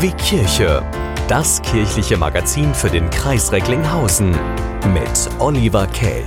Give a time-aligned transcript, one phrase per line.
[0.00, 0.82] Wie Kirche.
[1.28, 4.30] Das kirchliche Magazin für den Kreis Recklinghausen
[4.92, 6.26] mit Oliver Kelch.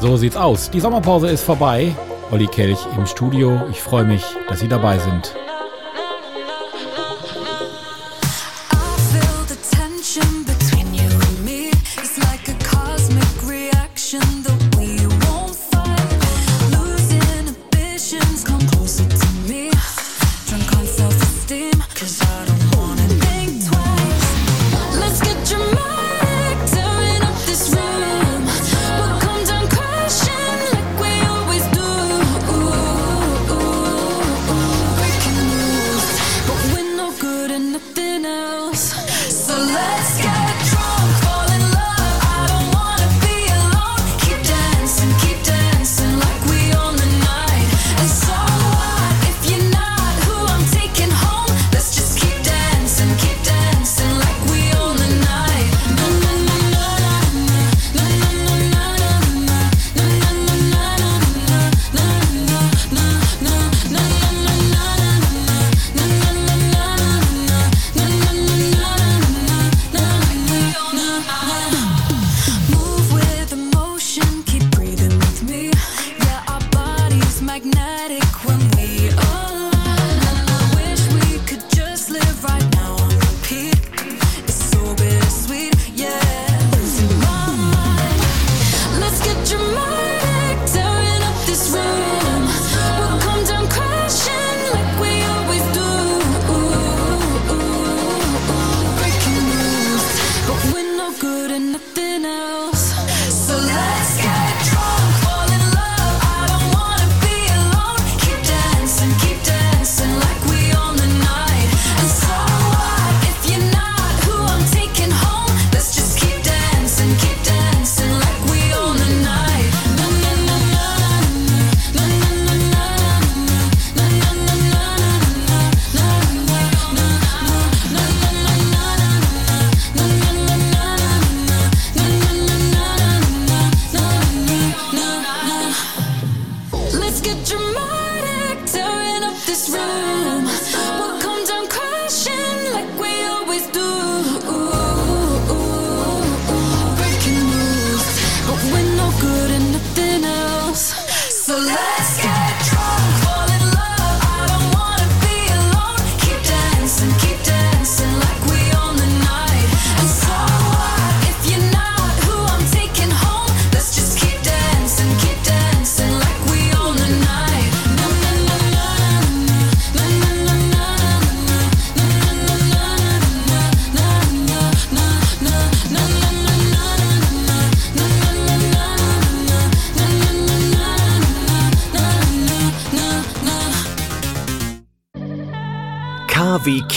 [0.00, 0.70] So sieht's aus.
[0.70, 1.96] Die Sommerpause ist vorbei.
[2.30, 3.60] Olli Kelch im Studio.
[3.72, 5.34] Ich freue mich, dass Sie dabei sind.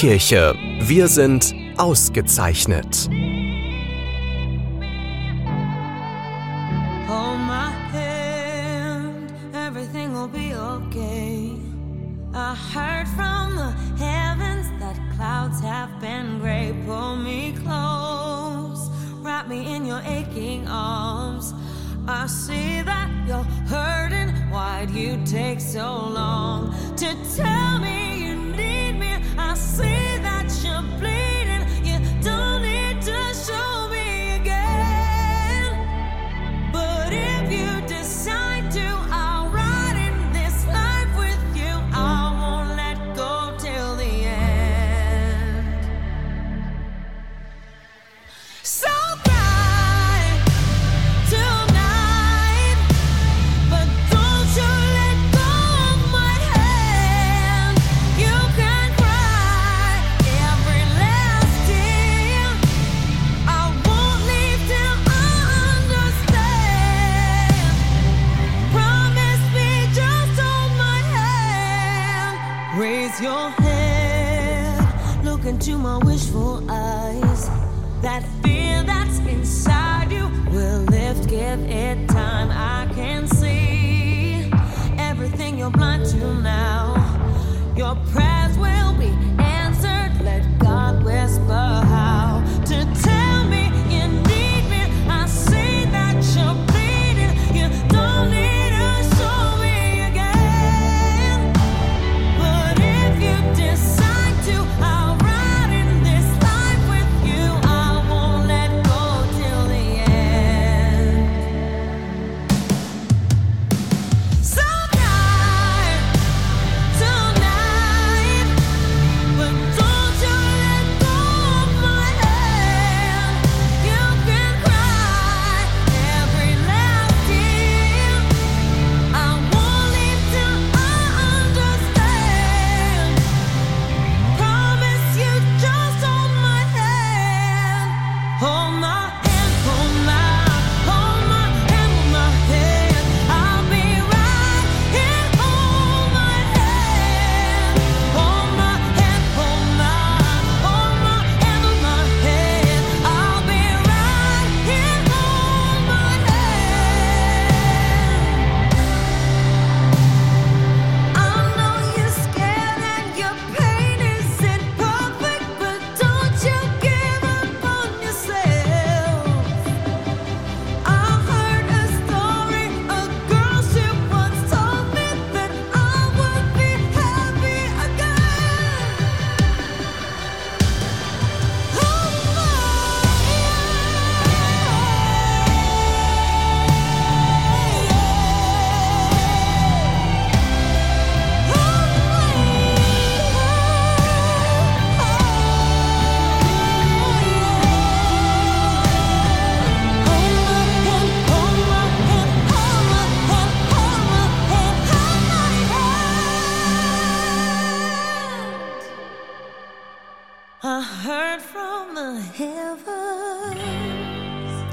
[0.03, 0.53] Kirche.
[0.81, 3.09] Wir sind ausgezeichnet.
[13.15, 16.73] From the heavens that clouds have been gray.
[16.85, 18.89] Pull me close,
[19.21, 21.53] wrap me in your aching arms.
[22.07, 24.35] I see that you're hurting.
[24.51, 28.12] Why'd you take so long to tell me?
[29.77, 31.65] see that you're bleeding.
[31.83, 33.92] You don't need to show me.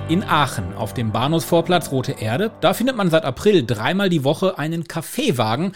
[0.09, 4.57] In Aachen auf dem Bahnhofsvorplatz Rote Erde, da findet man seit April dreimal die Woche
[4.57, 5.73] einen Kaffeewagen.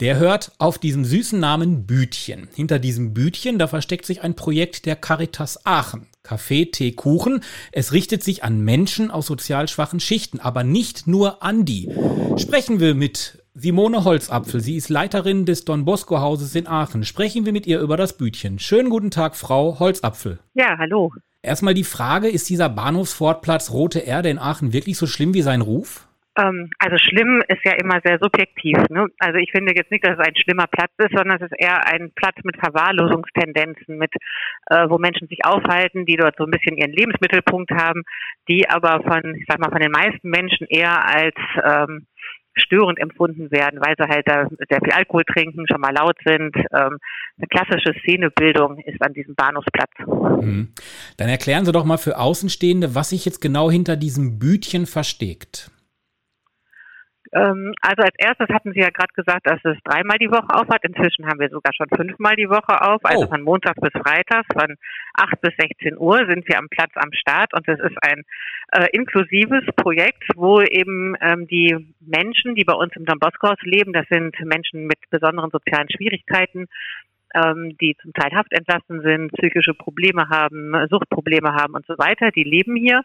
[0.00, 2.48] Der hört auf diesen süßen Namen Bütchen.
[2.54, 6.06] Hinter diesem Bütchen, da versteckt sich ein Projekt der Caritas Aachen.
[6.22, 7.42] Kaffee, Tee, Kuchen.
[7.70, 11.94] Es richtet sich an Menschen aus sozial schwachen Schichten, aber nicht nur an die.
[12.38, 14.60] Sprechen wir mit Simone Holzapfel.
[14.60, 17.02] Sie ist Leiterin des Don Bosco Hauses in Aachen.
[17.02, 18.60] Sprechen wir mit ihr über das Bütchen.
[18.60, 20.38] Schönen guten Tag, Frau Holzapfel.
[20.54, 21.12] Ja, hallo.
[21.42, 25.60] Erstmal die Frage, ist dieser Bahnhofsfortplatz Rote Erde in Aachen wirklich so schlimm wie sein
[25.60, 26.06] Ruf?
[26.38, 28.78] Ähm, also schlimm ist ja immer sehr subjektiv.
[28.90, 29.06] Ne?
[29.18, 31.84] Also ich finde jetzt nicht, dass es ein schlimmer Platz ist, sondern es ist eher
[31.84, 34.12] ein Platz mit Verwahrlosungstendenzen, mit
[34.66, 38.04] äh, wo Menschen sich aufhalten, die dort so ein bisschen ihren Lebensmittelpunkt haben,
[38.48, 41.34] die aber von, ich sag mal, von den meisten Menschen eher als
[41.64, 42.06] ähm,
[42.58, 46.54] störend empfunden werden, weil sie halt da sehr viel Alkohol trinken, schon mal laut sind.
[46.56, 46.98] Ähm,
[47.38, 49.90] eine klassische Szenebildung ist an diesem Bahnhofsplatz.
[50.42, 50.68] Mhm.
[51.16, 55.70] Dann erklären Sie doch mal für Außenstehende, was sich jetzt genau hinter diesem Bütchen versteckt.
[57.32, 60.68] Ähm, also als erstes hatten Sie ja gerade gesagt, dass es dreimal die Woche auf
[60.68, 60.84] hat.
[60.84, 63.00] Inzwischen haben wir sogar schon fünfmal die Woche auf.
[63.04, 63.28] Also oh.
[63.28, 64.76] von Montag bis Freitag von
[65.14, 68.22] 8 bis 16 Uhr sind wir am Platz am Start und es ist ein
[68.72, 73.58] äh, inklusives Projekt, wo eben ähm, die Menschen, die bei uns im Don Bosco Haus
[73.62, 76.66] leben, das sind Menschen mit besonderen sozialen Schwierigkeiten,
[77.34, 82.44] ähm, die zum Teil haftentlassen sind, psychische Probleme haben, Suchtprobleme haben und so weiter, die
[82.44, 83.02] leben hier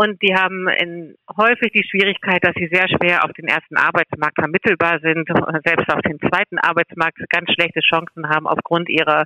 [0.00, 4.38] und die haben in, häufig die Schwierigkeit, dass sie sehr schwer auf den ersten Arbeitsmarkt
[4.38, 5.28] vermittelbar sind,
[5.62, 9.24] selbst auf den zweiten Arbeitsmarkt ganz schlechte Chancen haben aufgrund ihrer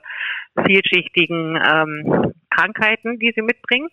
[0.66, 3.88] vielschichtigen ähm, Krankheiten, die sie mitbringen.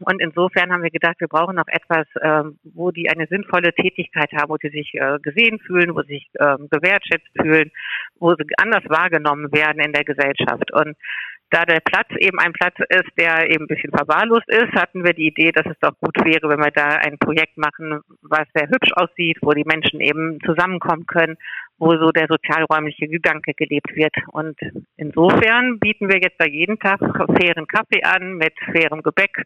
[0.00, 4.32] Und insofern haben wir gedacht, wir brauchen noch etwas, äh, wo die eine sinnvolle Tätigkeit
[4.32, 7.70] haben, wo sie sich äh, gesehen fühlen, wo sie sich äh, gewertschätzt fühlen,
[8.18, 10.72] wo sie anders wahrgenommen werden in der Gesellschaft.
[10.72, 10.96] Und
[11.50, 15.12] da der Platz eben ein Platz ist, der eben ein bisschen verwahrlost ist, hatten wir
[15.12, 18.68] die Idee, dass es doch gut wäre, wenn wir da ein Projekt machen, was sehr
[18.68, 21.36] hübsch aussieht, wo die Menschen eben zusammenkommen können,
[21.78, 24.14] wo so der sozialräumliche Gedanke gelebt wird.
[24.32, 24.58] Und
[24.96, 29.44] insofern bieten wir jetzt da jeden Tag fairen Kaffee an mit fairem Gebäck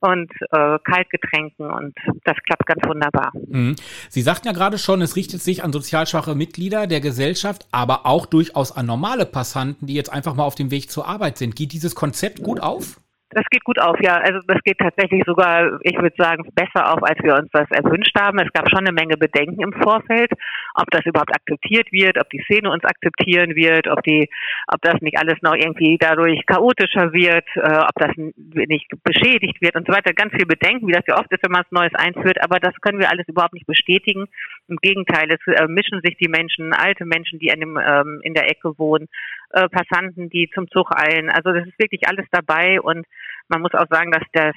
[0.00, 3.32] und äh, Kaltgetränken und das klappt ganz wunderbar.
[3.48, 3.76] Mhm.
[4.08, 8.06] Sie sagten ja gerade schon, es richtet sich an sozial schwache Mitglieder der Gesellschaft, aber
[8.06, 11.56] auch durchaus an normale Passanten, die jetzt einfach mal auf dem Weg zur Arbeit sind.
[11.56, 13.00] Geht dieses Konzept gut auf?
[13.30, 14.16] Das geht gut auf, ja.
[14.16, 18.18] Also das geht tatsächlich sogar, ich würde sagen, besser auf, als wir uns das erwünscht
[18.18, 18.38] haben.
[18.38, 20.32] Es gab schon eine Menge Bedenken im Vorfeld,
[20.74, 24.30] ob das überhaupt akzeptiert wird, ob die Szene uns akzeptieren wird, ob die,
[24.72, 29.76] ob das nicht alles noch irgendwie dadurch chaotischer wird, äh, ob das nicht beschädigt wird
[29.76, 30.14] und so weiter.
[30.14, 32.42] Ganz viel Bedenken, wie das ja oft ist, wenn man was Neues einführt.
[32.42, 34.26] Aber das können wir alles überhaupt nicht bestätigen.
[34.68, 38.32] Im Gegenteil, es äh, mischen sich die Menschen, alte Menschen, die in, dem, ähm, in
[38.32, 39.08] der Ecke wohnen,
[39.50, 41.30] äh, Passanten, die zum Zug eilen.
[41.30, 43.06] Also das ist wirklich alles dabei und
[43.48, 44.54] man muss auch sagen, dass das,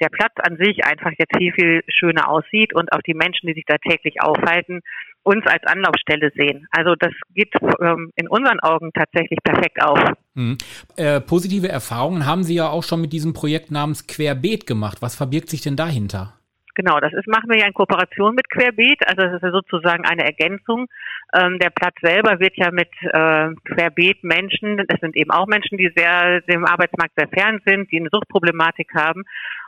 [0.00, 3.54] der Platz an sich einfach jetzt viel, viel schöner aussieht und auch die Menschen, die
[3.54, 4.80] sich da täglich aufhalten,
[5.24, 6.66] uns als Anlaufstelle sehen.
[6.70, 9.98] Also das geht ähm, in unseren Augen tatsächlich perfekt auf.
[10.34, 10.56] Mhm.
[10.96, 14.98] Äh, positive Erfahrungen haben Sie ja auch schon mit diesem Projekt namens Querbeet gemacht.
[15.00, 16.37] Was verbirgt sich denn dahinter?
[16.78, 19.00] Genau, das ist, machen wir ja in Kooperation mit Querbeet.
[19.08, 20.86] Also das ist ja sozusagen eine Ergänzung.
[21.34, 25.76] Ähm, der Platz selber wird ja mit äh, Querbeet Menschen, das sind eben auch Menschen,
[25.76, 29.24] die sehr dem Arbeitsmarkt sehr fern sind, die eine Suchtproblematik haben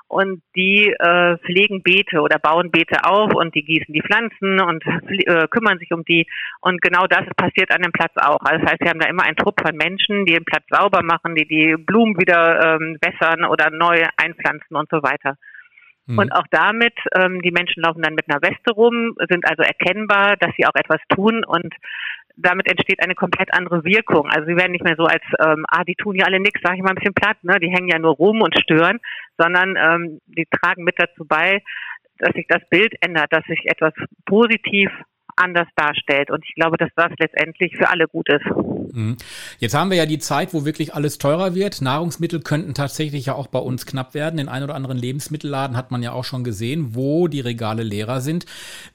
[0.07, 4.85] und die äh, pflegen Beete oder bauen Beete auf und die gießen die Pflanzen und
[4.87, 6.29] äh, kümmern sich um die.
[6.61, 8.39] Und genau das passiert an dem Platz auch.
[8.43, 11.03] Also das heißt, wir haben da immer einen Trupp von Menschen, die den Platz sauber
[11.03, 15.35] machen, die die Blumen wieder ähm, wässern oder neu einpflanzen und so weiter.
[16.11, 16.19] Mhm.
[16.19, 20.37] Und auch damit, ähm, die Menschen laufen dann mit einer Weste rum, sind also erkennbar,
[20.37, 21.73] dass sie auch etwas tun und
[22.37, 24.29] damit entsteht eine komplett andere Wirkung.
[24.31, 26.77] Also sie werden nicht mehr so als, ähm, ah, die tun ja alle nichts, sage
[26.77, 27.61] ich mal ein bisschen platt, ne?
[27.61, 28.99] die hängen ja nur rum und stören,
[29.39, 31.63] sondern ähm, die tragen mit dazu bei,
[32.19, 33.93] dass sich das Bild ändert, dass sich etwas
[34.27, 34.91] positiv
[35.41, 36.31] anders darstellt.
[36.31, 38.45] Und ich glaube, dass das letztendlich für alle gut ist.
[38.93, 39.17] Mhm.
[39.59, 41.81] Jetzt haben wir ja die Zeit, wo wirklich alles teurer wird.
[41.81, 44.37] Nahrungsmittel könnten tatsächlich ja auch bei uns knapp werden.
[44.37, 48.21] Den ein oder anderen Lebensmittelladen hat man ja auch schon gesehen, wo die Regale leerer
[48.21, 48.47] sind.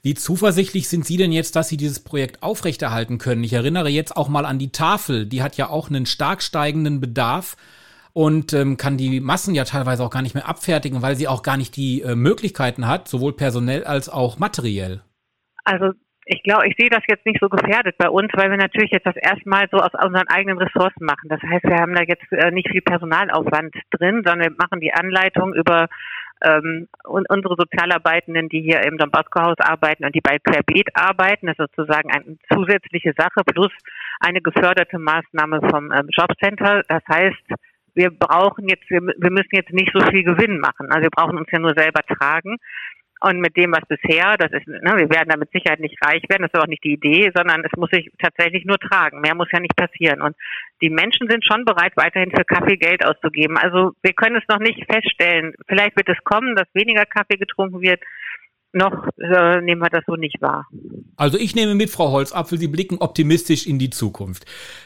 [0.02, 3.44] Wie zuversichtlich sind Sie denn jetzt, dass Sie dieses Projekt aufrechterhalten können?
[3.44, 5.26] Ich erinnere jetzt auch mal an die Tafel.
[5.26, 7.56] Die hat ja auch einen stark steigenden Bedarf
[8.12, 11.42] und ähm, kann die Massen ja teilweise auch gar nicht mehr abfertigen, weil sie auch
[11.42, 15.02] gar nicht die äh, Möglichkeiten hat, sowohl personell als auch materiell.
[15.64, 15.92] Also
[16.28, 19.06] ich glaube, ich sehe das jetzt nicht so gefährdet bei uns, weil wir natürlich jetzt
[19.06, 21.28] das erstmal so aus unseren eigenen Ressourcen machen.
[21.28, 24.92] Das heißt, wir haben da jetzt äh, nicht viel Personalaufwand drin, sondern wir machen die
[24.92, 25.86] Anleitung über
[26.42, 31.46] ähm, unsere Sozialarbeitenden, die hier im Don Bosco Haus arbeiten und die bei Querbeet arbeiten.
[31.46, 33.72] Das ist sozusagen eine zusätzliche Sache plus
[34.18, 36.82] eine geförderte Maßnahme vom ähm, Jobcenter.
[36.88, 37.54] Das heißt,
[37.94, 40.90] wir brauchen jetzt, wir, wir müssen jetzt nicht so viel Gewinn machen.
[40.90, 42.56] Also wir brauchen uns ja nur selber tragen.
[43.20, 46.42] Und mit dem, was bisher, das ist, ne, wir werden damit Sicherheit nicht reich werden,
[46.42, 49.20] das ist auch nicht die Idee, sondern es muss sich tatsächlich nur tragen.
[49.20, 50.20] Mehr muss ja nicht passieren.
[50.20, 50.36] Und
[50.82, 53.56] die Menschen sind schon bereit, weiterhin für Kaffee Geld auszugeben.
[53.56, 55.54] Also wir können es noch nicht feststellen.
[55.66, 58.02] Vielleicht wird es kommen, dass weniger Kaffee getrunken wird
[58.72, 60.66] noch äh, nehmen wir das so nicht wahr.
[61.16, 64.44] Also ich nehme mit, Frau Holzapfel, Sie blicken optimistisch in die Zukunft.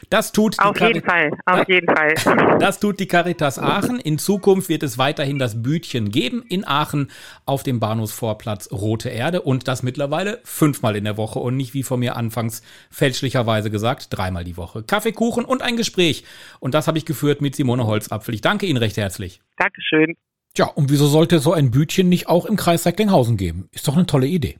[0.09, 2.13] Das tut auf jeden Fall, auf jeden Fall.
[2.59, 3.99] Das tut die Caritas Aachen.
[3.99, 7.09] In Zukunft wird es weiterhin das Bütchen geben in Aachen
[7.45, 11.83] auf dem Bahnhofsvorplatz Rote Erde und das mittlerweile fünfmal in der Woche und nicht wie
[11.83, 12.61] von mir anfangs
[12.91, 14.83] fälschlicherweise gesagt dreimal die Woche.
[14.83, 16.23] Kaffeekuchen und ein Gespräch
[16.59, 18.35] und das habe ich geführt mit Simone Holzapfel.
[18.35, 19.41] Ich danke Ihnen recht herzlich.
[19.57, 20.15] Dankeschön.
[20.53, 23.69] Tja, und wieso sollte so ein Bütchen nicht auch im Kreis Recklinghausen geben?
[23.71, 24.57] Ist doch eine tolle Idee.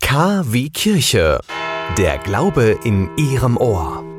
[0.00, 1.40] K wie Kirche.
[1.98, 4.09] Der Glaube in Ihrem Ohr.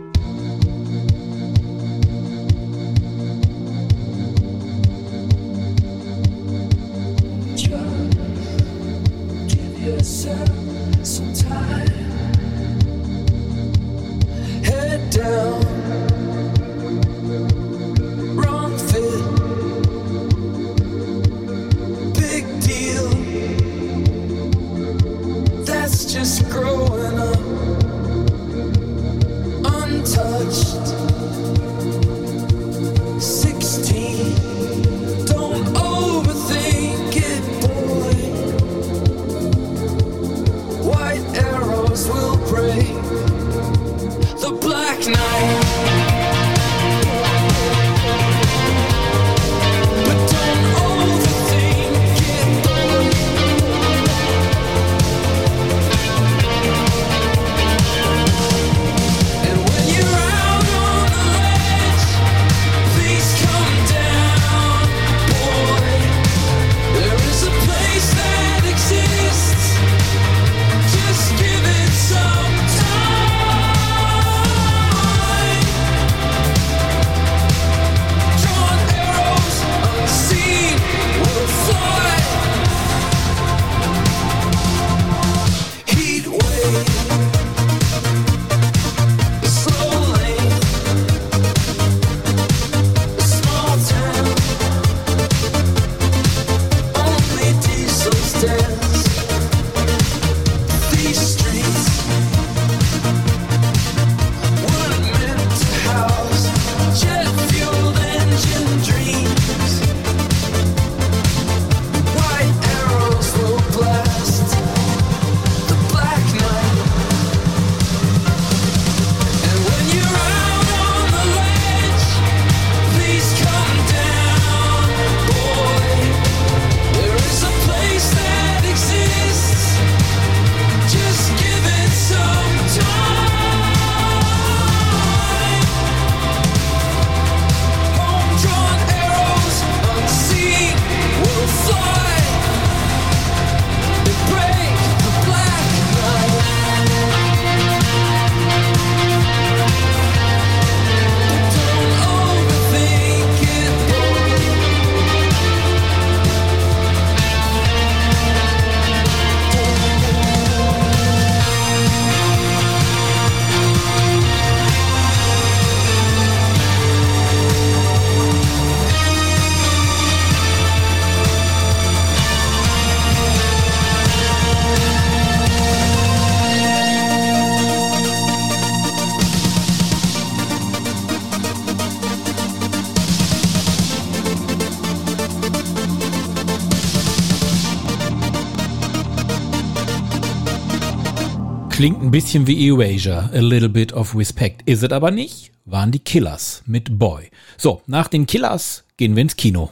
[191.82, 194.62] Klingt ein bisschen wie Erasure, a little bit of respect.
[194.70, 197.32] Ist es aber nicht, waren die Killers mit Boy.
[197.58, 199.72] So, nach den Killers gehen wir ins Kino.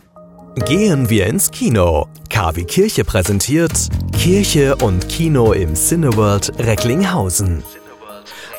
[0.66, 2.08] Gehen wir ins Kino.
[2.32, 7.62] KW Kirche präsentiert Kirche und Kino im Cineworld Recklinghausen.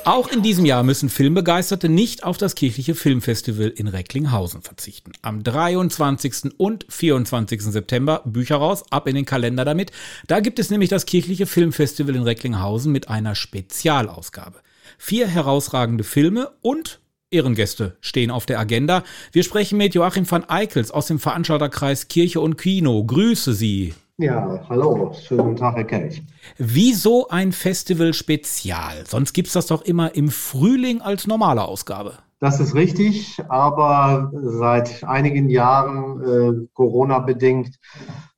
[0.05, 5.13] Auch in diesem Jahr müssen Filmbegeisterte nicht auf das kirchliche Filmfestival in Recklinghausen verzichten.
[5.21, 6.57] Am 23.
[6.57, 7.63] und 24.
[7.63, 9.93] September Bücher raus, ab in den Kalender damit.
[10.27, 14.61] Da gibt es nämlich das kirchliche Filmfestival in Recklinghausen mit einer Spezialausgabe.
[14.97, 19.05] Vier herausragende Filme und Ehrengäste stehen auf der Agenda.
[19.33, 23.05] Wir sprechen mit Joachim van Eickels aus dem Veranstalterkreis Kirche und Kino.
[23.05, 23.95] Grüße Sie.
[24.21, 26.23] Ja, hallo, schönen Tag, Herr Kelch.
[26.59, 29.07] Wieso ein Festival Spezial?
[29.07, 32.19] Sonst gibt's das doch immer im Frühling als normale Ausgabe.
[32.39, 37.79] Das ist richtig, aber seit einigen Jahren äh, Corona-bedingt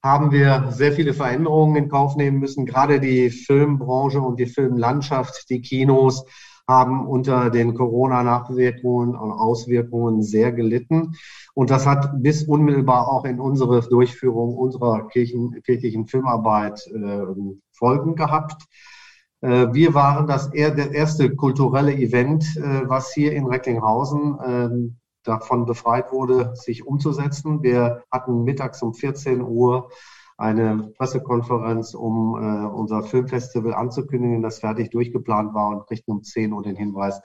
[0.04, 2.64] haben wir sehr viele Veränderungen in Kauf nehmen müssen.
[2.64, 6.24] Gerade die Filmbranche und die Filmlandschaft, die Kinos
[6.68, 11.14] haben unter den Corona-Nachwirkungen und Auswirkungen sehr gelitten.
[11.54, 17.24] Und das hat bis unmittelbar auch in unsere Durchführung unserer Kirchen, kirchlichen Filmarbeit äh,
[17.72, 18.64] Folgen gehabt.
[19.40, 26.12] Äh, wir waren das erste kulturelle Event, äh, was hier in Recklinghausen ähm, davon befreit
[26.12, 27.62] wurde, sich umzusetzen.
[27.62, 29.90] Wir hatten mittags um 14 Uhr
[30.42, 36.52] eine Pressekonferenz, um äh, unser Filmfestival anzukündigen, das fertig durchgeplant war und kriegten um 10
[36.52, 37.20] Uhr den Hinweis,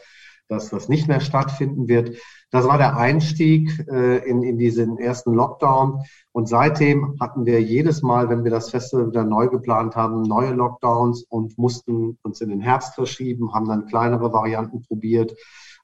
[0.47, 2.17] dass das nicht mehr stattfinden wird.
[2.51, 6.03] Das war der Einstieg äh, in, in diesen ersten Lockdown.
[6.32, 10.53] Und seitdem hatten wir jedes Mal, wenn wir das Festival wieder neu geplant haben, neue
[10.53, 15.34] Lockdowns und mussten uns in den Herbst verschieben, haben dann kleinere Varianten probiert,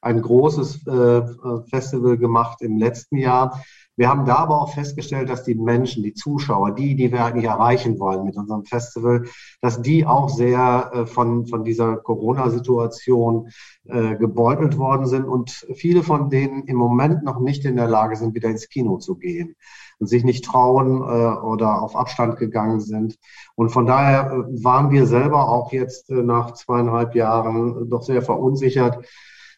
[0.04, 1.22] ein großes äh,
[1.68, 3.62] Festival gemacht im letzten Jahr.
[3.96, 7.44] Wir haben da aber auch festgestellt, dass die Menschen, die Zuschauer, die, die wir eigentlich
[7.44, 9.24] erreichen wollen mit unserem Festival,
[9.60, 13.50] dass die auch sehr äh, von, von dieser Corona-Situation
[13.84, 18.16] äh, gebeutelt worden sind und viele von denen im Moment noch nicht in der Lage
[18.16, 19.54] sind, wieder ins Kino zu gehen
[19.98, 23.18] und sich nicht trauen äh, oder auf Abstand gegangen sind.
[23.54, 28.22] Und von daher äh, waren wir selber auch jetzt äh, nach zweieinhalb Jahren doch sehr
[28.22, 29.04] verunsichert,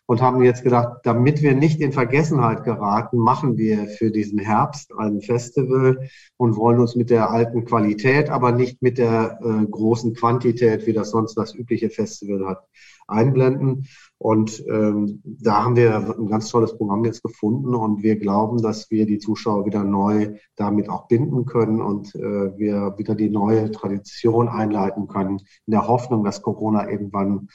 [0.07, 4.93] und haben jetzt gedacht, damit wir nicht in Vergessenheit geraten, machen wir für diesen Herbst
[4.97, 10.15] ein Festival und wollen uns mit der alten Qualität, aber nicht mit der äh, großen
[10.15, 12.65] Quantität, wie das sonst das übliche Festival hat,
[13.09, 13.87] einblenden.
[14.19, 18.91] Und ähm, da haben wir ein ganz tolles Programm jetzt gefunden und wir glauben, dass
[18.91, 23.71] wir die Zuschauer wieder neu damit auch binden können und äh, wir wieder die neue
[23.71, 27.49] Tradition einleiten können, in der Hoffnung, dass Corona irgendwann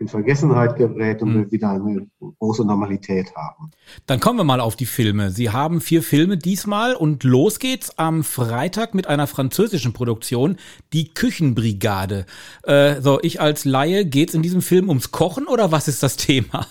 [0.00, 1.34] in Vergessenheit gerät und mhm.
[1.34, 3.70] wir wieder eine große Normalität haben.
[4.06, 5.30] Dann kommen wir mal auf die Filme.
[5.30, 10.56] Sie haben vier Filme diesmal und los geht's am Freitag mit einer französischen Produktion,
[10.92, 12.26] die Küchenbrigade.
[12.64, 16.07] Äh, so, ich als Laie, geht's in diesem Film ums Kochen oder was ist das
[16.16, 16.66] Thema?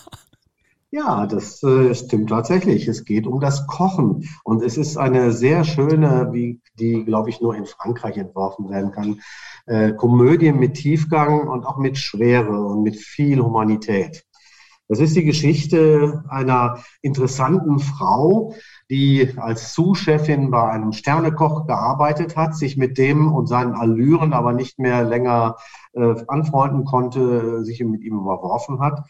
[0.90, 2.88] Ja, das äh, stimmt tatsächlich.
[2.88, 4.26] Es geht um das Kochen.
[4.42, 8.90] Und es ist eine sehr schöne, wie die, glaube ich, nur in Frankreich entworfen werden
[8.90, 9.20] kann,
[9.66, 14.24] äh, Komödie mit Tiefgang und auch mit Schwere und mit viel Humanität.
[14.88, 18.54] Das ist die Geschichte einer interessanten Frau,
[18.90, 24.52] die als Sous-Chefin bei einem Sternekoch gearbeitet hat, sich mit dem und seinen Allüren aber
[24.52, 25.56] nicht mehr länger
[25.92, 29.04] äh, anfreunden konnte, sich mit ihm überworfen hat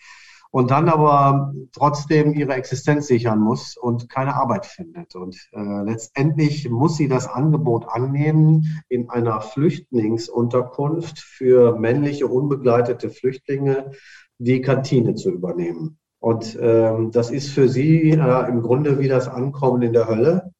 [0.50, 5.14] und dann aber trotzdem ihre Existenz sichern muss und keine Arbeit findet.
[5.14, 13.92] Und äh, letztendlich muss sie das Angebot annehmen, in einer Flüchtlingsunterkunft für männliche unbegleitete Flüchtlinge
[14.38, 15.98] die Kantine zu übernehmen.
[16.20, 20.52] Und ähm, das ist für sie äh, im Grunde wie das Ankommen in der Hölle.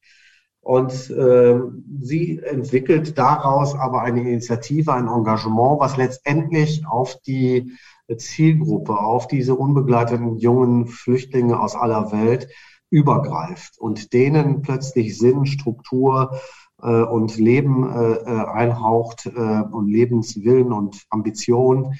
[0.61, 1.59] Und äh,
[2.01, 7.73] sie entwickelt daraus aber eine Initiative, ein Engagement, was letztendlich auf die
[8.16, 12.49] Zielgruppe, auf diese unbegleiteten jungen Flüchtlinge aus aller Welt
[12.90, 16.38] übergreift und denen plötzlich Sinn, Struktur
[16.83, 21.94] äh, und Leben äh, äh einhaucht äh, und Lebenswillen und Ambition.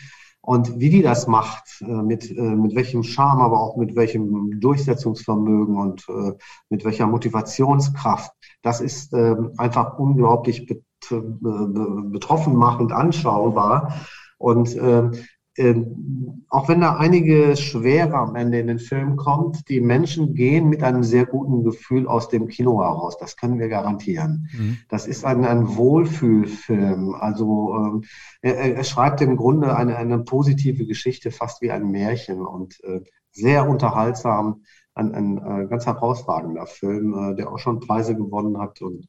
[0.49, 4.59] Und wie die das macht, äh, mit, äh, mit welchem Charme, aber auch mit welchem
[4.61, 6.07] Durchsetzungsvermögen und
[6.71, 8.33] mit welcher Motivationskraft,
[8.63, 13.93] das ist ähm, einfach unglaublich betroffen machend anschaubar.
[14.39, 14.75] Und
[15.59, 20.69] ähm, auch wenn da einige Schwere am Ende in den Film kommt, die Menschen gehen
[20.69, 23.19] mit einem sehr guten Gefühl aus dem Kino heraus.
[23.19, 24.49] Das können wir garantieren.
[24.53, 24.79] Mhm.
[24.89, 27.15] Das ist ein, ein Wohlfühlfilm.
[27.15, 28.05] Also ähm,
[28.41, 33.01] er, er, schreibt im Grunde eine, eine positive Geschichte, fast wie ein Märchen und äh,
[33.31, 34.63] sehr unterhaltsam.
[34.95, 39.07] Ein, ein, ein äh, ganz herausragender Film, äh, der auch schon Preise gewonnen hat und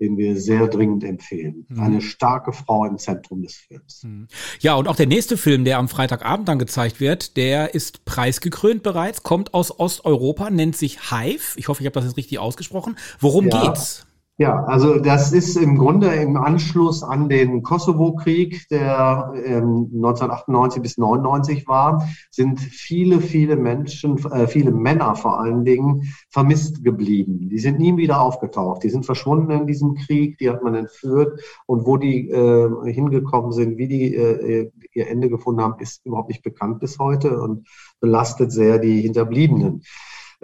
[0.00, 1.66] den wir sehr dringend empfehlen.
[1.68, 1.80] Mhm.
[1.80, 4.02] Eine starke Frau im Zentrum des Films.
[4.04, 4.28] Mhm.
[4.60, 8.82] Ja, und auch der nächste Film, der am Freitagabend dann gezeigt wird, der ist preisgekrönt
[8.82, 11.56] bereits, kommt aus Osteuropa, nennt sich Hive.
[11.56, 12.96] Ich hoffe, ich habe das jetzt richtig ausgesprochen.
[13.20, 13.62] Worum ja.
[13.62, 14.06] geht's?
[14.36, 20.98] Ja, also das ist im Grunde im Anschluss an den Kosovo-Krieg, der ähm, 1998 bis
[20.98, 27.48] 99 war, sind viele, viele Menschen, äh, viele Männer vor allen Dingen vermisst geblieben.
[27.48, 28.82] Die sind nie wieder aufgetaucht.
[28.82, 33.52] Die sind verschwunden in diesem Krieg, die hat man entführt und wo die äh, hingekommen
[33.52, 37.68] sind, wie die äh, ihr Ende gefunden haben, ist überhaupt nicht bekannt bis heute und
[38.00, 39.82] belastet sehr die Hinterbliebenen.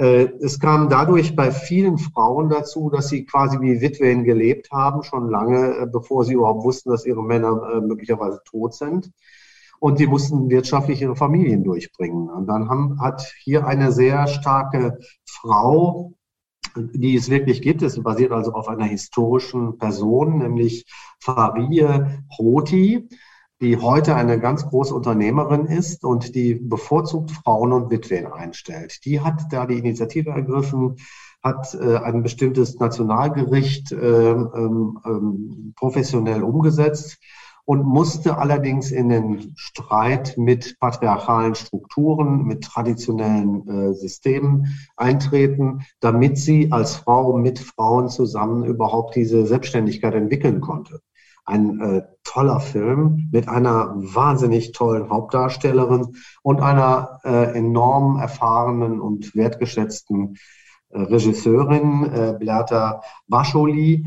[0.00, 5.02] Äh, es kam dadurch bei vielen Frauen dazu, dass sie quasi wie Witwen gelebt haben,
[5.02, 9.12] schon lange, äh, bevor sie überhaupt wussten, dass ihre Männer äh, möglicherweise tot sind.
[9.80, 12.28] und die mussten wirtschaftlich ihre Familien durchbringen.
[12.30, 16.12] Und dann haben, hat hier eine sehr starke Frau,
[16.76, 20.84] die es wirklich gibt, es basiert also auf einer historischen Person, nämlich
[21.18, 21.86] Farie
[22.38, 23.08] Hoti,
[23.60, 29.04] die heute eine ganz große Unternehmerin ist und die bevorzugt Frauen und Witwen einstellt.
[29.04, 30.96] Die hat da die Initiative ergriffen,
[31.42, 34.70] hat äh, ein bestimmtes Nationalgericht äh, äh,
[35.76, 37.18] professionell umgesetzt
[37.64, 46.38] und musste allerdings in den Streit mit patriarchalen Strukturen, mit traditionellen äh, Systemen eintreten, damit
[46.38, 51.00] sie als Frau mit Frauen zusammen überhaupt diese Selbstständigkeit entwickeln konnte.
[51.50, 59.34] Ein äh, toller Film mit einer wahnsinnig tollen Hauptdarstellerin und einer äh, enorm erfahrenen und
[59.34, 60.36] wertgeschätzten
[60.90, 64.06] äh, Regisseurin, äh, Beata Wascholi.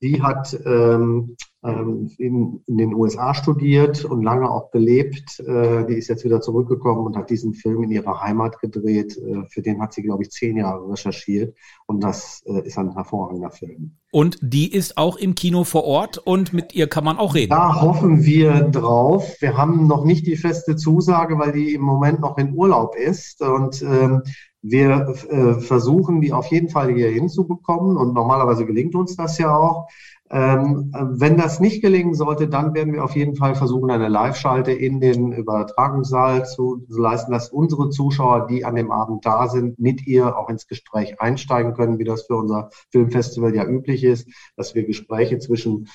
[0.00, 5.40] Die hat ähm, in, in, den USA studiert und lange auch gelebt.
[5.40, 9.16] Äh, die ist jetzt wieder zurückgekommen und hat diesen Film in ihrer Heimat gedreht.
[9.16, 11.56] Äh, für den hat sie, glaube ich, zehn Jahre recherchiert.
[11.86, 13.96] Und das äh, ist ein hervorragender Film.
[14.12, 17.50] Und die ist auch im Kino vor Ort und mit ihr kann man auch reden.
[17.50, 19.36] Da hoffen wir drauf.
[19.40, 23.40] Wir haben noch nicht die feste Zusage, weil die im Moment noch in Urlaub ist.
[23.40, 24.22] Und ähm,
[24.60, 27.96] wir äh, versuchen, die auf jeden Fall hier hinzubekommen.
[27.96, 29.88] Und normalerweise gelingt uns das ja auch.
[30.34, 34.72] Ähm, wenn das nicht gelingen sollte, dann werden wir auf jeden Fall versuchen, eine Live-Schalte
[34.72, 40.04] in den Übertragungssaal zu leisten, dass unsere Zuschauer, die an dem Abend da sind, mit
[40.08, 44.74] ihr auch ins Gespräch einsteigen können, wie das für unser Filmfestival ja üblich ist, dass
[44.74, 45.86] wir Gespräche zwischen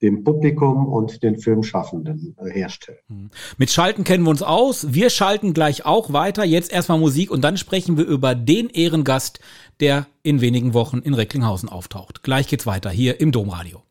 [0.00, 2.98] dem Publikum und den Filmschaffenden äh, herstellen.
[3.08, 3.30] Hm.
[3.56, 4.92] Mit Schalten kennen wir uns aus.
[4.92, 6.44] Wir schalten gleich auch weiter.
[6.44, 9.38] Jetzt erstmal Musik und dann sprechen wir über den Ehrengast,
[9.80, 12.22] der in wenigen Wochen in Recklinghausen auftaucht.
[12.22, 13.82] Gleich geht's weiter hier im Domradio.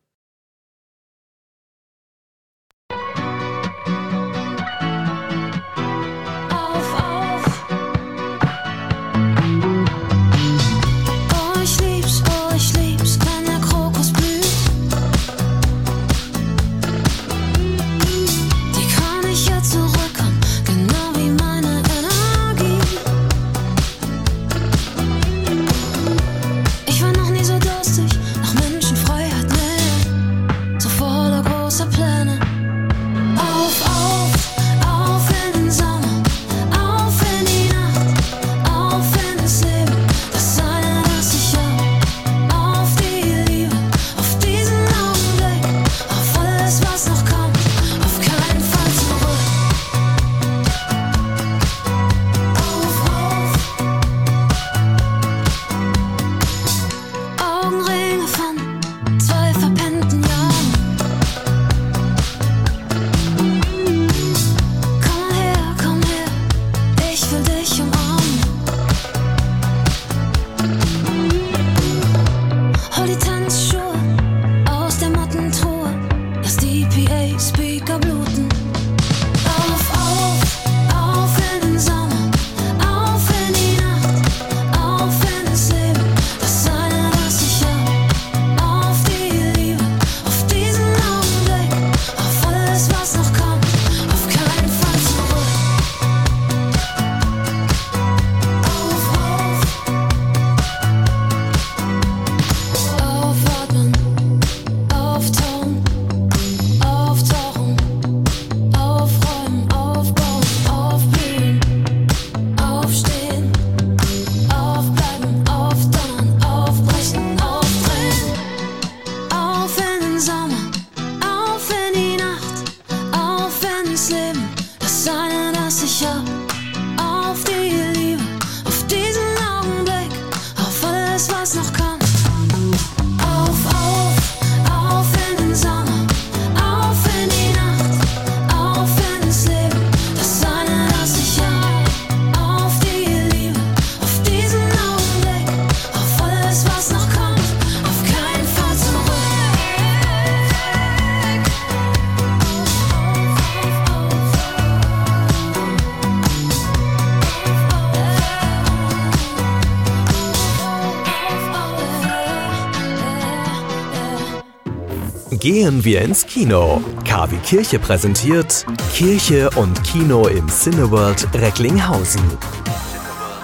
[165.62, 166.82] Gehen wir ins Kino.
[167.04, 172.20] KW Kirche präsentiert Kirche und Kino im Cineworld Recklinghausen.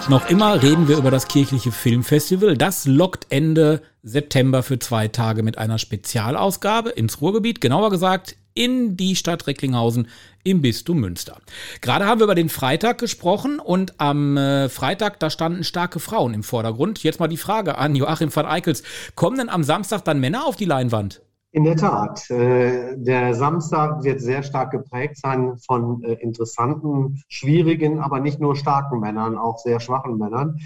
[0.09, 2.57] Noch immer reden wir über das kirchliche Filmfestival.
[2.57, 8.97] Das lockt Ende September für zwei Tage mit einer Spezialausgabe ins Ruhrgebiet, genauer gesagt in
[8.97, 10.09] die Stadt Recklinghausen
[10.43, 11.41] im Bistum Münster.
[11.83, 16.35] Gerade haben wir über den Freitag gesprochen und am äh, Freitag, da standen starke Frauen
[16.35, 17.01] im Vordergrund.
[17.05, 18.83] Jetzt mal die Frage an Joachim van Eickels.
[19.15, 21.21] Kommen denn am Samstag dann Männer auf die Leinwand?
[21.59, 22.31] In der Tat.
[22.31, 28.55] Äh, der Samstag wird sehr stark geprägt sein von äh, interessanten, schwierigen, aber nicht nur
[28.55, 30.61] starken Männern, auch sehr schwachen Männern.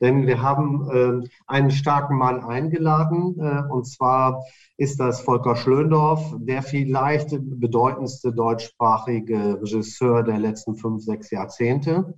[0.00, 3.34] Denn wir haben äh, einen starken Mann eingeladen,
[3.70, 4.44] und zwar
[4.76, 12.14] ist das Volker Schlöndorff, der vielleicht bedeutendste deutschsprachige Regisseur der letzten fünf, sechs Jahrzehnte.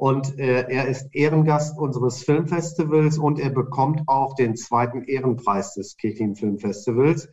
[0.00, 5.98] Und äh, er ist Ehrengast unseres Filmfestivals und er bekommt auch den zweiten Ehrenpreis des
[5.98, 7.28] Kirchlin Filmfestivals.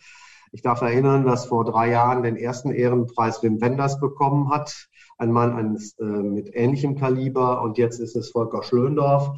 [0.51, 4.89] Ich darf erinnern, dass vor drei Jahren den ersten Ehrenpreis Wim Wenders bekommen hat.
[5.17, 9.29] Ein Mann eines, äh, mit ähnlichem Kaliber und jetzt ist es Volker Schlöndorff.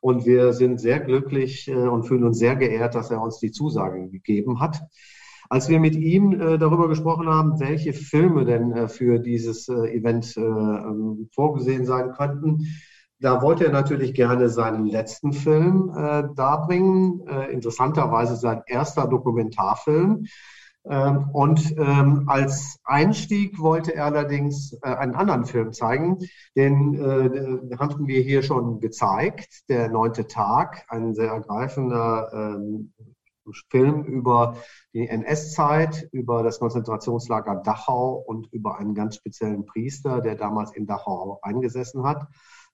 [0.00, 3.50] Und wir sind sehr glücklich äh, und fühlen uns sehr geehrt, dass er uns die
[3.50, 4.80] Zusage gegeben hat.
[5.48, 9.96] Als wir mit ihm äh, darüber gesprochen haben, welche Filme denn äh, für dieses äh,
[9.96, 12.66] Event äh, ähm, vorgesehen sein könnten,
[13.20, 20.26] da wollte er natürlich gerne seinen letzten Film äh, darbringen, äh, interessanterweise sein erster Dokumentarfilm.
[20.88, 26.18] Ähm, und ähm, als Einstieg wollte er allerdings einen anderen Film zeigen,
[26.56, 26.96] den
[27.78, 32.92] hatten wir hier schon gezeigt, Der neunte Tag, ein sehr ergreifender ähm,
[33.70, 34.56] Film über
[34.92, 40.86] die NS-Zeit, über das Konzentrationslager Dachau und über einen ganz speziellen Priester, der damals in
[40.86, 42.26] Dachau eingesessen hat,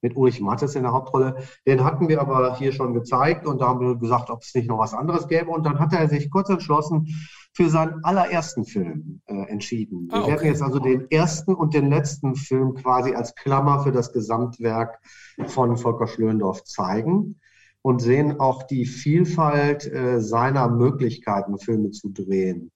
[0.03, 1.37] mit Ulrich Mattes in der Hauptrolle.
[1.67, 4.69] Den hatten wir aber hier schon gezeigt und da haben wir gesagt, ob es nicht
[4.69, 5.51] noch was anderes gäbe.
[5.51, 7.09] Und dann hat er sich kurz entschlossen,
[7.55, 10.09] für seinen allerersten Film äh, entschieden.
[10.09, 10.31] Wir ah, okay.
[10.31, 14.99] werden jetzt also den ersten und den letzten Film quasi als Klammer für das Gesamtwerk
[15.47, 17.39] von Volker Schlöndorff zeigen
[17.83, 22.71] und sehen auch die Vielfalt äh, seiner Möglichkeiten, Filme zu drehen.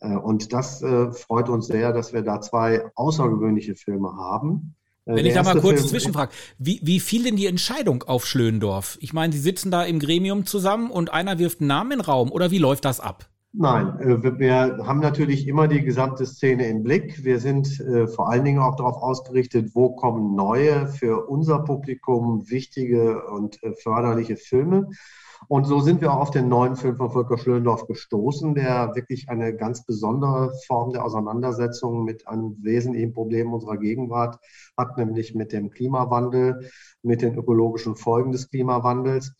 [0.00, 4.74] Äh, und das äh, freut uns sehr, dass wir da zwei außergewöhnliche Filme haben.
[5.06, 8.26] Äh, Wenn ich da mal kurz Film, zwischenfrage, wie, wie fiel denn die Entscheidung auf
[8.26, 8.98] Schlöndorf?
[9.00, 12.04] Ich meine, Sie sitzen da im Gremium zusammen und einer wirft einen Namen in den
[12.04, 13.28] Raum oder wie läuft das ab?
[13.54, 17.22] Nein, äh, wir haben natürlich immer die gesamte Szene im Blick.
[17.22, 22.48] Wir sind äh, vor allen Dingen auch darauf ausgerichtet, wo kommen neue, für unser Publikum
[22.48, 24.88] wichtige und äh, förderliche Filme.
[25.48, 29.28] Und so sind wir auch auf den neuen Film von Volker Schlöndorff gestoßen, der wirklich
[29.28, 34.38] eine ganz besondere Form der Auseinandersetzung mit einem wesentlichen Problem unserer Gegenwart
[34.78, 36.70] hat, nämlich mit dem Klimawandel,
[37.02, 39.34] mit den ökologischen Folgen des Klimawandels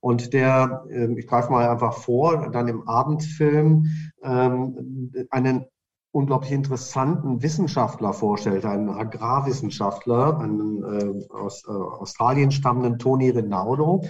[0.00, 3.86] und der, ähm, ich greife mal einfach vor, dann im Abendfilm
[4.22, 5.66] ähm, einen
[6.10, 14.04] unglaublich interessanten Wissenschaftler vorstellt, einen Agrarwissenschaftler, einen äh, aus äh, Australien stammenden Toni Rinaldo.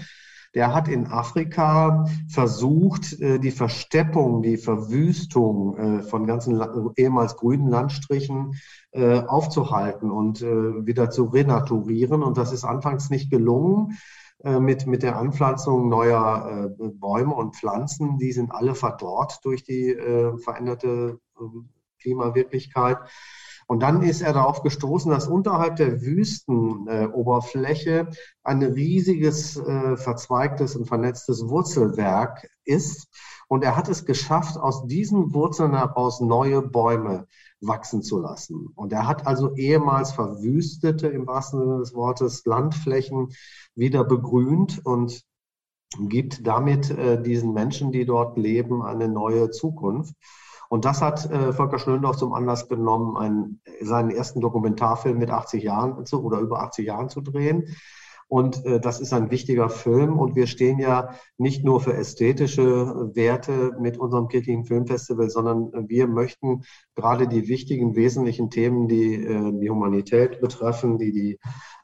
[0.54, 6.60] Der hat in Afrika versucht, äh, die Versteppung, die Verwüstung von ganzen
[6.96, 8.54] ehemals grünen Landstrichen
[8.92, 12.22] aufzuhalten und wieder zu renaturieren.
[12.22, 13.98] Und das ist anfangs nicht gelungen.
[14.44, 18.18] Äh, mit, mit der Anpflanzung neuer äh, Bäume und Pflanzen.
[18.18, 21.44] Die sind alle verdorrt durch die äh, veränderte äh,
[22.00, 22.98] Klimawirklichkeit.
[23.66, 28.08] Und dann ist er darauf gestoßen, dass unterhalb der Wüstenoberfläche
[28.44, 33.08] ein riesiges, äh, verzweigtes und vernetztes Wurzelwerk ist.
[33.48, 37.26] Und er hat es geschafft, aus diesen Wurzeln heraus neue Bäume
[37.60, 38.68] wachsen zu lassen.
[38.74, 43.28] Und er hat also ehemals verwüstete, im wahrsten Sinne des Wortes, Landflächen
[43.74, 45.22] wieder begrünt und
[45.98, 50.14] gibt damit äh, diesen Menschen, die dort leben, eine neue Zukunft.
[50.68, 55.62] Und das hat äh, Volker Schlöndorff zum Anlass genommen, einen, seinen ersten Dokumentarfilm mit 80
[55.62, 57.74] Jahren zu, oder über 80 Jahren zu drehen.
[58.28, 60.18] Und äh, das ist ein wichtiger Film.
[60.18, 66.06] Und wir stehen ja nicht nur für ästhetische Werte mit unserem kirchlichen Filmfestival, sondern wir
[66.06, 66.62] möchten
[66.94, 71.38] gerade die wichtigen, wesentlichen Themen, die äh, die Humanität betreffen, die, die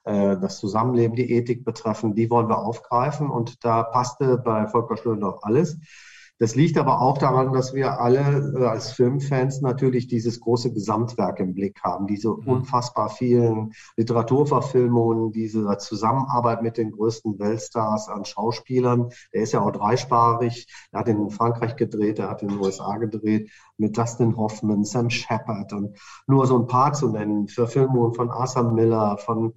[0.05, 3.31] äh, das Zusammenleben, die Ethik betreffen, die wollen wir aufgreifen.
[3.31, 5.79] Und da passte bei Volker Schlöndorff alles.
[6.39, 11.39] Das liegt aber auch daran, dass wir alle äh, als Filmfans natürlich dieses große Gesamtwerk
[11.39, 12.49] im Blick haben, diese mhm.
[12.49, 19.11] unfassbar vielen Literaturverfilmungen, diese Zusammenarbeit mit den größten Weltstars an Schauspielern.
[19.31, 20.67] Er ist ja auch dreisprachig.
[20.91, 25.11] Er hat in Frankreich gedreht, er hat in den USA gedreht, mit Dustin Hoffman, Sam
[25.11, 27.47] Shepard und nur so ein paar zu nennen.
[27.47, 29.55] Verfilmungen von Arthur Miller, von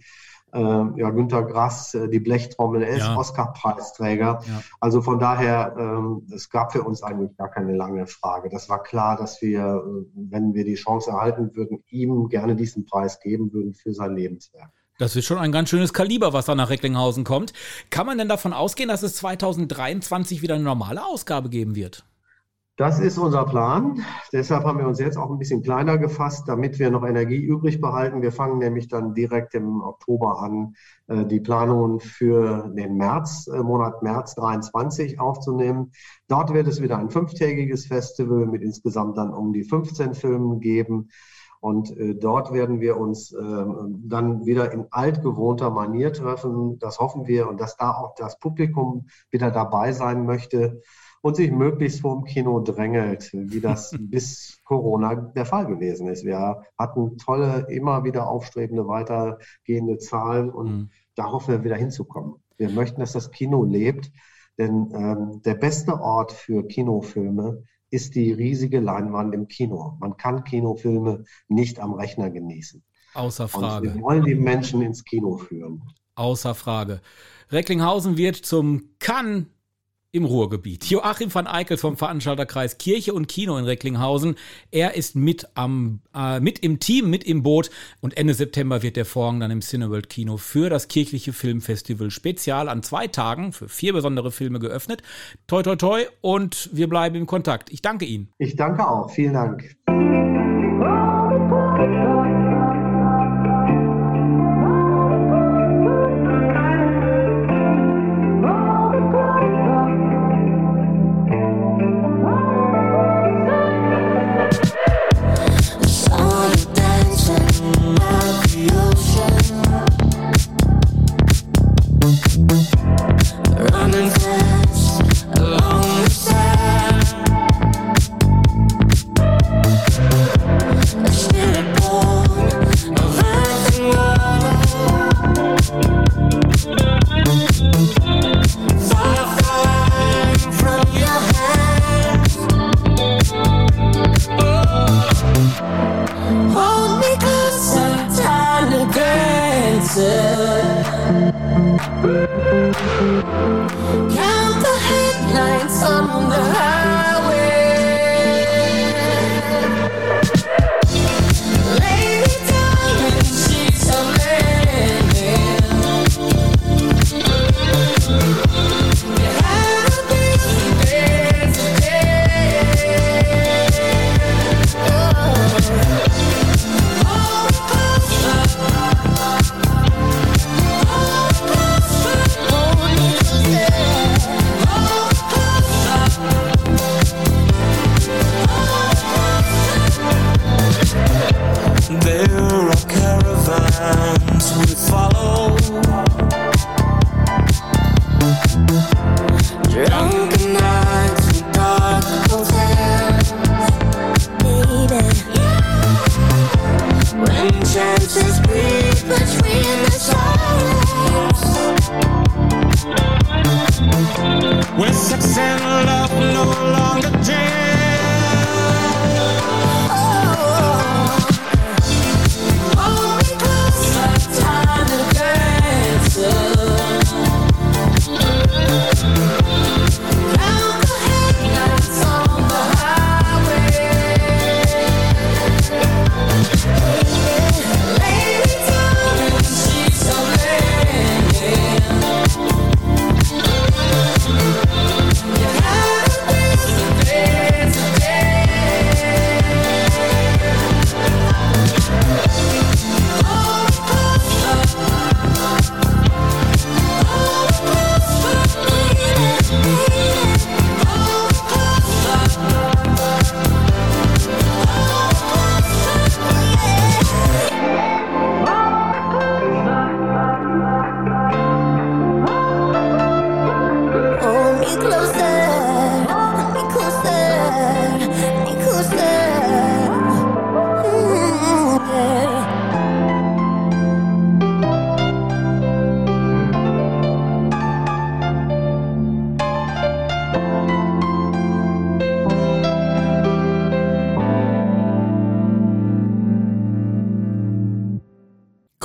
[0.53, 3.17] ja, Günter Grass, äh, die Blechtrommel, er ist ja.
[3.17, 4.41] Oscar-Preisträger.
[4.45, 4.63] Ja.
[4.79, 8.49] Also von daher, ähm, es gab für uns eigentlich gar keine lange Frage.
[8.49, 12.86] Das war klar, dass wir, äh, wenn wir die Chance erhalten würden, ihm gerne diesen
[12.86, 14.71] Preis geben würden für sein Lebenswerk.
[14.99, 17.53] Das ist schon ein ganz schönes Kaliber, was da nach Recklinghausen kommt.
[17.91, 22.03] Kann man denn davon ausgehen, dass es 2023 wieder eine normale Ausgabe geben wird?
[22.77, 24.03] Das ist unser Plan.
[24.31, 27.81] Deshalb haben wir uns jetzt auch ein bisschen kleiner gefasst, damit wir noch Energie übrig
[27.81, 28.21] behalten.
[28.21, 30.75] Wir fangen nämlich dann direkt im Oktober an,
[31.07, 35.91] äh, die Planungen für den März, äh, Monat März 23 aufzunehmen.
[36.27, 41.09] Dort wird es wieder ein fünftägiges Festival mit insgesamt dann um die 15 Filmen geben.
[41.59, 43.65] Und äh, dort werden wir uns äh,
[44.05, 46.77] dann wieder in altgewohnter Manier treffen.
[46.77, 50.83] Das hoffen wir und dass da auch das Publikum wieder dabei sein möchte
[51.21, 56.25] und sich möglichst vor dem Kino drängelt, wie das bis Corona der Fall gewesen ist.
[56.25, 60.89] Wir hatten tolle, immer wieder aufstrebende, weitergehende Zahlen und mhm.
[61.15, 62.36] da hoffen wir wieder hinzukommen.
[62.58, 64.12] Wir möchten, dass das Kino lebt,
[64.58, 69.97] denn ähm, der beste Ort für Kinofilme ist die riesige Leinwand im Kino.
[69.99, 72.84] Man kann Kinofilme nicht am Rechner genießen.
[73.13, 73.89] Außer Frage.
[73.89, 75.82] Und wir wollen die Menschen ins Kino führen.
[76.15, 77.01] Außer Frage.
[77.49, 79.45] Recklinghausen wird zum Cannes
[80.11, 80.85] im Ruhrgebiet.
[80.85, 84.35] Joachim van Eickels vom Veranstalterkreis Kirche und Kino in Recklinghausen.
[84.71, 87.69] Er ist mit am äh, mit im Team, mit im Boot
[88.01, 92.69] und Ende September wird der Vorhang dann im Cineworld Kino für das kirchliche Filmfestival spezial
[92.69, 95.03] an zwei Tagen für vier besondere Filme geöffnet.
[95.47, 97.71] Toi toi toi und wir bleiben im Kontakt.
[97.71, 98.29] Ich danke Ihnen.
[98.37, 99.09] Ich danke auch.
[99.11, 99.76] Vielen Dank.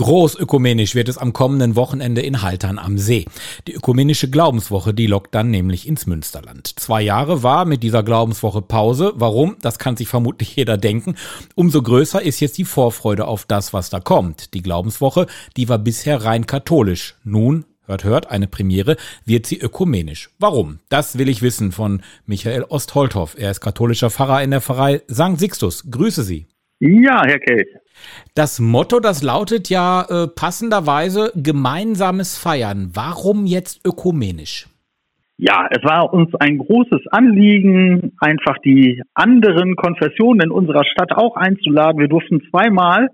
[0.03, 3.24] Großökumenisch wird es am kommenden Wochenende in Haltern am See.
[3.68, 6.74] Die ökumenische Glaubenswoche, die lockt dann nämlich ins Münsterland.
[6.80, 9.12] Zwei Jahre war mit dieser Glaubenswoche Pause.
[9.14, 9.59] Warum?
[9.62, 11.14] Das kann sich vermutlich jeder denken.
[11.55, 14.55] Umso größer ist jetzt die Vorfreude auf das, was da kommt.
[14.55, 17.14] Die Glaubenswoche, die war bisher rein katholisch.
[17.22, 20.30] Nun hört, hört, eine Premiere, wird sie ökumenisch.
[20.40, 20.80] Warum?
[20.88, 23.36] Das will ich wissen von Michael Ostholthoff.
[23.38, 25.38] Er ist katholischer Pfarrer in der Pfarrei St.
[25.38, 25.84] Sixtus.
[25.88, 26.48] Grüße Sie.
[26.84, 27.68] Ja, Herr Kelch.
[28.34, 32.90] Das Motto, das lautet ja äh, passenderweise gemeinsames Feiern.
[32.92, 34.66] Warum jetzt ökumenisch?
[35.38, 41.36] Ja, es war uns ein großes Anliegen, einfach die anderen Konfessionen in unserer Stadt auch
[41.36, 42.00] einzuladen.
[42.00, 43.10] Wir durften zweimal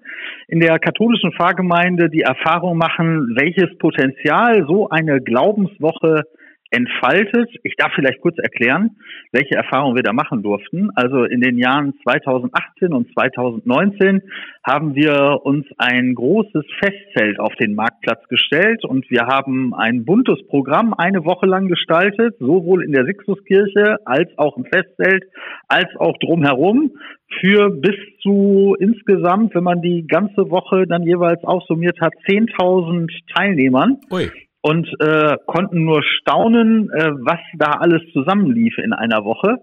[0.47, 6.23] in der katholischen Pfarrgemeinde die Erfahrung machen, welches Potenzial so eine Glaubenswoche
[6.71, 7.51] entfaltet.
[7.63, 8.97] Ich darf vielleicht kurz erklären,
[9.33, 10.91] welche Erfahrungen wir da machen durften.
[10.95, 14.23] Also in den Jahren 2018 und 2019
[14.65, 20.47] haben wir uns ein großes Festzelt auf den Marktplatz gestellt und wir haben ein buntes
[20.49, 25.25] Programm eine Woche lang gestaltet, sowohl in der Sixtuskirche als auch im Festzelt,
[25.69, 26.93] als auch drumherum
[27.41, 33.99] für bis zu insgesamt, wenn man die ganze Woche dann jeweils aufsummiert hat, 10.000 Teilnehmern.
[34.11, 34.31] Ui
[34.61, 39.59] und äh, konnten nur staunen, äh, was da alles zusammenlief in einer Woche.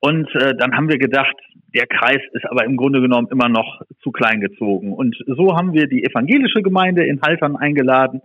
[0.00, 1.34] Und äh, dann haben wir gedacht,
[1.74, 4.92] der Kreis ist aber im Grunde genommen immer noch zu klein gezogen.
[4.92, 8.20] Und so haben wir die evangelische Gemeinde in Haltern eingeladen,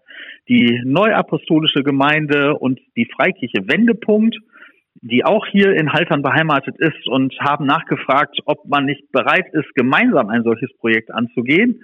[0.49, 4.37] die neuapostolische Gemeinde und die Freikirche Wendepunkt,
[5.01, 9.73] die auch hier in Haltern beheimatet ist und haben nachgefragt, ob man nicht bereit ist,
[9.73, 11.81] gemeinsam ein solches Projekt anzugehen.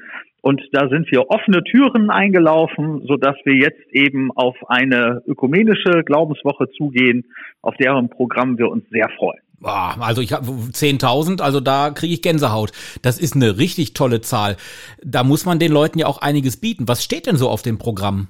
[0.47, 6.03] Und da sind wir offene Türen eingelaufen, so dass wir jetzt eben auf eine ökumenische
[6.05, 7.25] Glaubenswoche zugehen,
[7.63, 9.41] auf deren Programm wir uns sehr freuen.
[9.63, 12.73] Also ich habe 10.000, also da kriege ich Gänsehaut.
[13.01, 14.57] Das ist eine richtig tolle Zahl.
[15.03, 16.87] Da muss man den Leuten ja auch einiges bieten.
[16.87, 18.27] Was steht denn so auf dem Programm?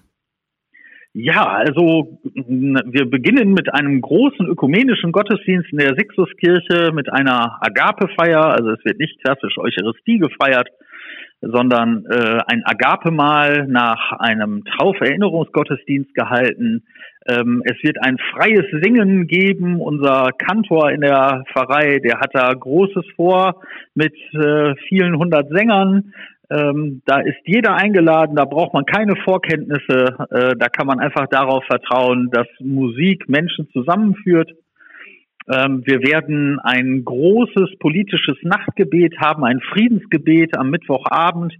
[1.11, 8.45] Ja, also wir beginnen mit einem großen ökumenischen Gottesdienst in der Sixtuskirche mit einer Agapefeier.
[8.53, 10.69] Also es wird nicht klassisch Eucharistie gefeiert,
[11.41, 16.83] sondern äh, ein Agape-Mahl nach einem Tauferinnerungsgottesdienst gehalten.
[17.27, 19.79] Ähm, es wird ein freies Singen geben.
[19.79, 23.61] Unser Kantor in der Pfarrei, der hat da Großes vor
[23.93, 26.13] mit äh, vielen hundert Sängern.
[26.51, 31.25] Ähm, da ist jeder eingeladen, da braucht man keine Vorkenntnisse, äh, da kann man einfach
[31.27, 34.51] darauf vertrauen, dass Musik Menschen zusammenführt.
[35.51, 41.53] Ähm, wir werden ein großes politisches Nachtgebet haben, ein Friedensgebet am Mittwochabend,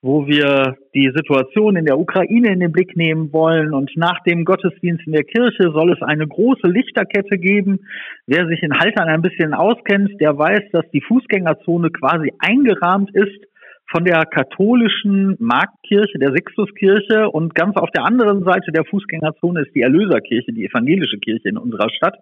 [0.00, 3.74] wo wir die Situation in der Ukraine in den Blick nehmen wollen.
[3.74, 7.80] Und nach dem Gottesdienst in der Kirche soll es eine große Lichterkette geben.
[8.26, 13.44] Wer sich in Haltern ein bisschen auskennt, der weiß, dass die Fußgängerzone quasi eingerahmt ist
[13.90, 19.74] von der katholischen Marktkirche, der Sixtuskirche und ganz auf der anderen Seite der Fußgängerzone ist
[19.74, 22.16] die Erlöserkirche, die evangelische Kirche in unserer Stadt.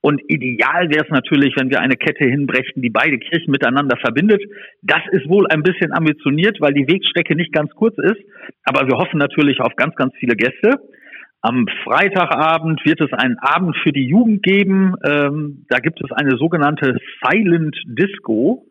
[0.00, 4.42] Und ideal wäre es natürlich, wenn wir eine Kette hinbrächten, die beide Kirchen miteinander verbindet.
[4.82, 8.20] Das ist wohl ein bisschen ambitioniert, weil die Wegstrecke nicht ganz kurz ist.
[8.64, 10.78] Aber wir hoffen natürlich auf ganz, ganz viele Gäste.
[11.40, 14.94] Am Freitagabend wird es einen Abend für die Jugend geben.
[15.06, 18.66] Ähm, da gibt es eine sogenannte Silent Disco.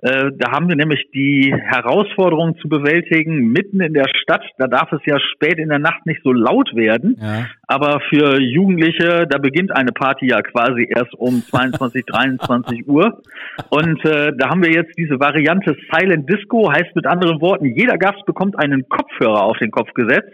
[0.00, 4.92] Äh, da haben wir nämlich die Herausforderung zu bewältigen, mitten in der Stadt, da darf
[4.92, 7.46] es ja spät in der Nacht nicht so laut werden, ja.
[7.66, 13.22] aber für Jugendliche, da beginnt eine Party ja quasi erst um 22, 23 Uhr.
[13.70, 17.98] Und äh, da haben wir jetzt diese Variante Silent Disco, heißt mit anderen Worten, jeder
[17.98, 20.32] Gast bekommt einen Kopfhörer auf den Kopf gesetzt.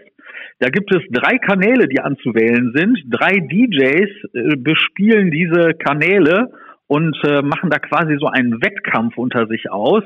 [0.59, 2.97] Da gibt es drei Kanäle, die anzuwählen sind.
[3.09, 6.51] Drei DJs äh, bespielen diese Kanäle
[6.87, 10.03] und äh, machen da quasi so einen Wettkampf unter sich aus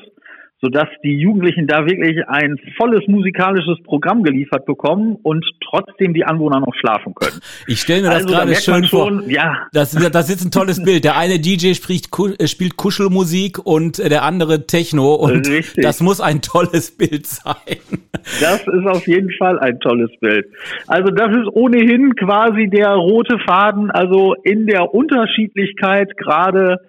[0.62, 6.60] sodass die Jugendlichen da wirklich ein volles musikalisches Programm geliefert bekommen und trotzdem die Anwohner
[6.60, 7.40] noch schlafen können.
[7.68, 9.30] Ich stelle mir das also, gerade da schön schon, vor.
[9.30, 9.68] Ja.
[9.72, 11.06] Das, das ist ein tolles Bild.
[11.06, 15.84] Der eine DJ spricht, äh, spielt Kuschelmusik und der andere Techno und Richtig.
[15.84, 17.78] das muss ein tolles Bild sein.
[18.42, 20.46] Das ist auf jeden Fall ein tolles Bild.
[20.88, 26.80] Also das ist ohnehin quasi der rote Faden, also in der Unterschiedlichkeit gerade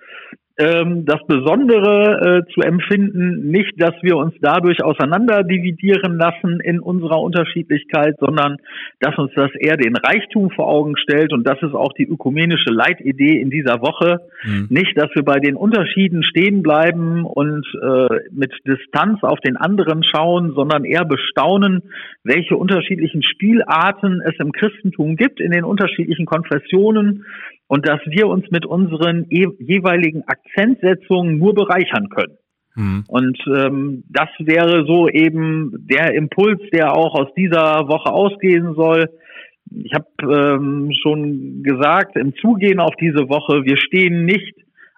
[0.60, 6.80] ähm, das Besondere äh, zu empfinden, nicht, dass wir uns dadurch auseinander dividieren lassen in
[6.80, 8.58] unserer Unterschiedlichkeit, sondern
[9.00, 12.70] dass uns das eher den Reichtum vor Augen stellt und das ist auch die ökumenische
[12.70, 14.20] Leitidee in dieser Woche.
[14.44, 14.66] Mhm.
[14.68, 20.02] Nicht, dass wir bei den Unterschieden stehen bleiben und äh, mit Distanz auf den anderen
[20.04, 21.82] schauen, sondern eher bestaunen,
[22.22, 27.24] welche unterschiedlichen Spielarten es im Christentum gibt, in den unterschiedlichen Konfessionen,
[27.70, 32.36] und dass wir uns mit unseren jeweiligen Akzentsetzungen nur bereichern können.
[32.74, 33.04] Mhm.
[33.06, 39.08] Und ähm, das wäre so eben der Impuls, der auch aus dieser Woche ausgehen soll.
[39.70, 44.52] Ich habe ähm, schon gesagt, im Zugehen auf diese Woche, wir stehen nicht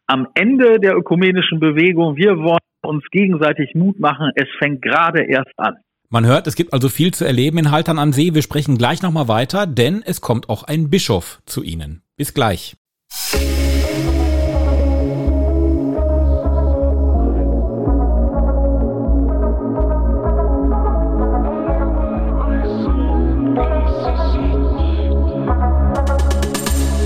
[0.07, 2.17] am Ende der ökumenischen Bewegung.
[2.17, 2.57] Wir wollen
[2.87, 4.31] uns gegenseitig Mut machen.
[4.35, 5.75] Es fängt gerade erst an.
[6.09, 8.33] Man hört, es gibt also viel zu erleben in Haltern am See.
[8.33, 12.02] Wir sprechen gleich nochmal weiter, denn es kommt auch ein Bischof zu Ihnen.
[12.17, 12.77] Bis gleich.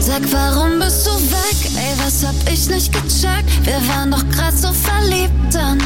[0.01, 1.71] Sag, warum bist du weg?
[1.77, 3.65] Ey, was hab ich nicht gecheckt?
[3.65, 5.81] Wir waren doch grad so verliebt dann.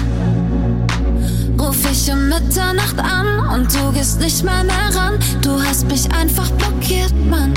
[1.58, 4.64] Ruf ich um Mitternacht an und du gehst nicht mehr
[4.94, 5.18] ran.
[5.42, 7.52] Du hast mich einfach blockiert, Mann.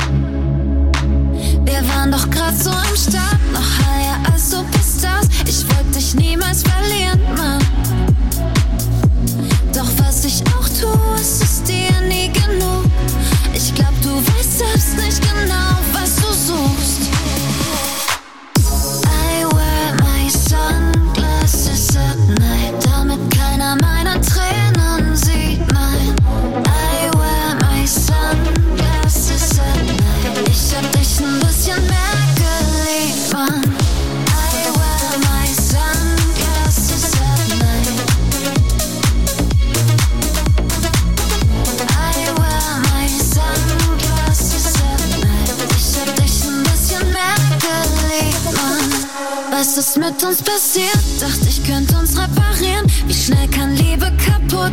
[1.74, 5.26] Wir waren doch grad so am Start, noch higher als Superstars.
[5.48, 7.66] Ich wollte dich niemals verlieren, Mann.
[9.74, 12.86] Doch was ich auch tue, ist es dir nie genug.
[13.56, 17.10] Ich glaub, du weißt selbst nicht genau, was du suchst.
[19.08, 24.63] I wear my sunglasses at night, damit keiner meine Tränen
[49.66, 51.00] Was ist mit uns passiert?
[51.22, 52.86] Dachte ich könnte uns reparieren.
[53.08, 54.73] Wie schnell kann Liebe kaputt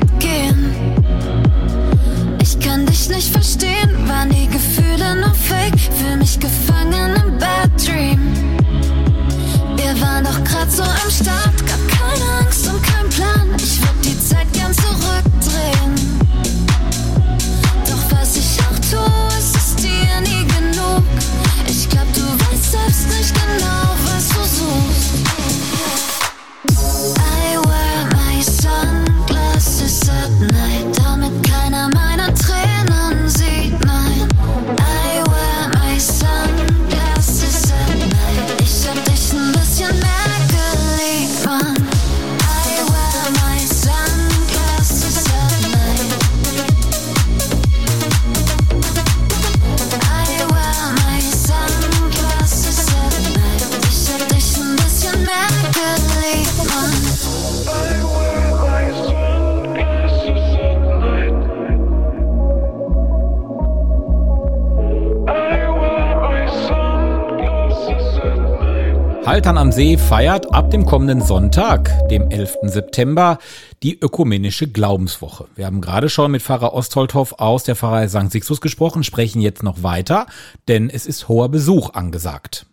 [69.70, 72.56] am See feiert ab dem kommenden Sonntag, dem 11.
[72.62, 73.38] September,
[73.84, 75.46] die ökumenische Glaubenswoche.
[75.54, 78.32] Wir haben gerade schon mit Pfarrer Ostholthoff aus der Pfarrei St.
[78.32, 80.26] Sixtus gesprochen, sprechen jetzt noch weiter,
[80.66, 82.66] denn es ist hoher Besuch angesagt.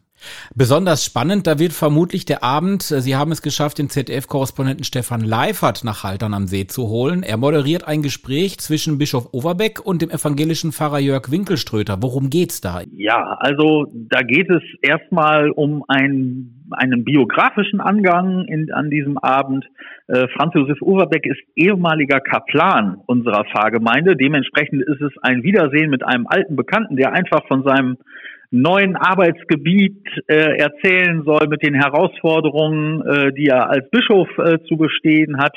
[0.55, 5.21] Besonders spannend, da wird vermutlich der Abend, äh, Sie haben es geschafft, den ZDF-Korrespondenten Stefan
[5.21, 7.23] Leifert nach Haltern am See zu holen.
[7.23, 12.01] Er moderiert ein Gespräch zwischen Bischof Overbeck und dem evangelischen Pfarrer Jörg Winkelströter.
[12.01, 12.81] Worum geht's da?
[12.91, 19.65] Ja, also da geht es erstmal um ein, einen biografischen Angang in, an diesem Abend.
[20.07, 24.15] Äh, Franz Josef Overbeck ist ehemaliger Kaplan unserer Pfarrgemeinde.
[24.15, 27.97] Dementsprechend ist es ein Wiedersehen mit einem alten Bekannten, der einfach von seinem
[28.51, 34.77] neuen Arbeitsgebiet äh, erzählen soll mit den Herausforderungen, äh, die er als Bischof äh, zu
[34.77, 35.55] bestehen hat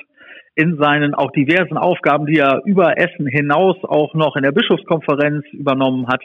[0.57, 5.45] in seinen auch diversen Aufgaben, die er über Essen hinaus auch noch in der Bischofskonferenz
[5.53, 6.23] übernommen hat.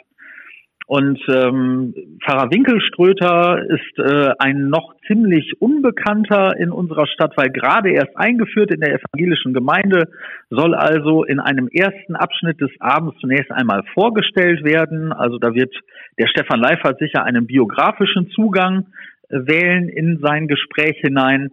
[0.88, 7.90] Und ähm, Pfarrer Winkelströter ist äh, ein noch ziemlich unbekannter in unserer Stadt, weil gerade
[7.90, 10.08] erst eingeführt in der evangelischen Gemeinde,
[10.48, 15.12] soll also in einem ersten Abschnitt des Abends zunächst einmal vorgestellt werden.
[15.12, 15.74] Also da wird
[16.20, 18.86] der Stefan Leifert sicher einen biografischen Zugang
[19.28, 21.50] äh, wählen in sein Gespräch hinein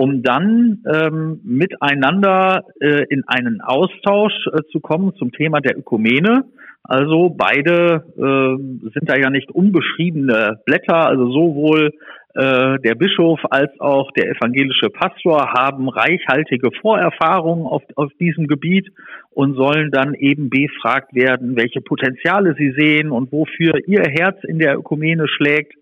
[0.00, 6.44] um dann ähm, miteinander äh, in einen Austausch äh, zu kommen zum Thema der Ökumene.
[6.82, 11.92] Also beide äh, sind da ja nicht unbeschriebene Blätter, also sowohl
[12.34, 18.88] äh, der Bischof als auch der evangelische Pastor haben reichhaltige Vorerfahrungen auf, auf diesem Gebiet
[19.30, 24.58] und sollen dann eben befragt werden, welche Potenziale sie sehen und wofür ihr Herz in
[24.58, 25.74] der Ökumene schlägt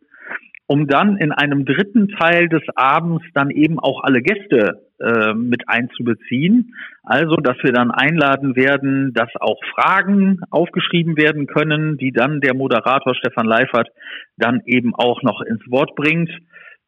[0.69, 5.69] um dann in einem dritten Teil des Abends dann eben auch alle Gäste äh, mit
[5.69, 6.75] einzubeziehen.
[7.03, 12.55] Also, dass wir dann einladen werden, dass auch Fragen aufgeschrieben werden können, die dann der
[12.55, 13.89] Moderator Stefan Leifert
[14.37, 16.31] dann eben auch noch ins Wort bringt.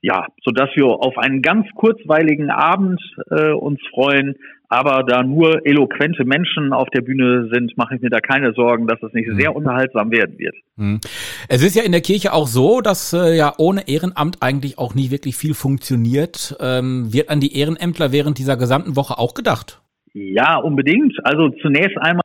[0.03, 3.01] Ja, so dass wir auf einen ganz kurzweiligen Abend
[3.31, 4.35] äh, uns freuen,
[4.71, 8.87] aber da nur eloquente Menschen auf der Bühne sind, mache ich mir da keine Sorgen,
[8.87, 10.55] dass es nicht sehr unterhaltsam werden wird.
[10.79, 11.01] Hm.
[11.49, 14.95] Es ist ja in der Kirche auch so, dass äh, ja ohne Ehrenamt eigentlich auch
[14.95, 16.57] nie wirklich viel funktioniert.
[16.61, 19.83] Ähm, wird an die Ehrenämtler während dieser gesamten Woche auch gedacht?
[20.13, 21.15] Ja, unbedingt.
[21.25, 22.23] Also zunächst einmal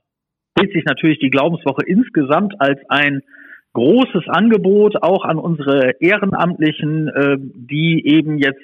[0.60, 3.22] sieht sich natürlich die Glaubenswoche insgesamt als ein
[3.74, 8.62] großes Angebot auch an unsere Ehrenamtlichen, äh, die eben jetzt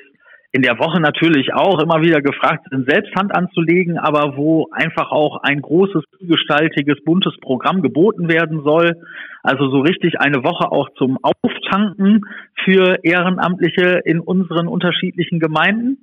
[0.54, 5.12] in der Woche natürlich auch immer wieder gefragt sind, selbst Hand anzulegen, aber wo einfach
[5.12, 8.98] auch ein großes, gestaltiges, buntes Programm geboten werden soll.
[9.44, 12.22] Also so richtig eine Woche auch zum Auftanken
[12.66, 15.98] für Ehrenamtliche in unseren unterschiedlichen Gemeinden.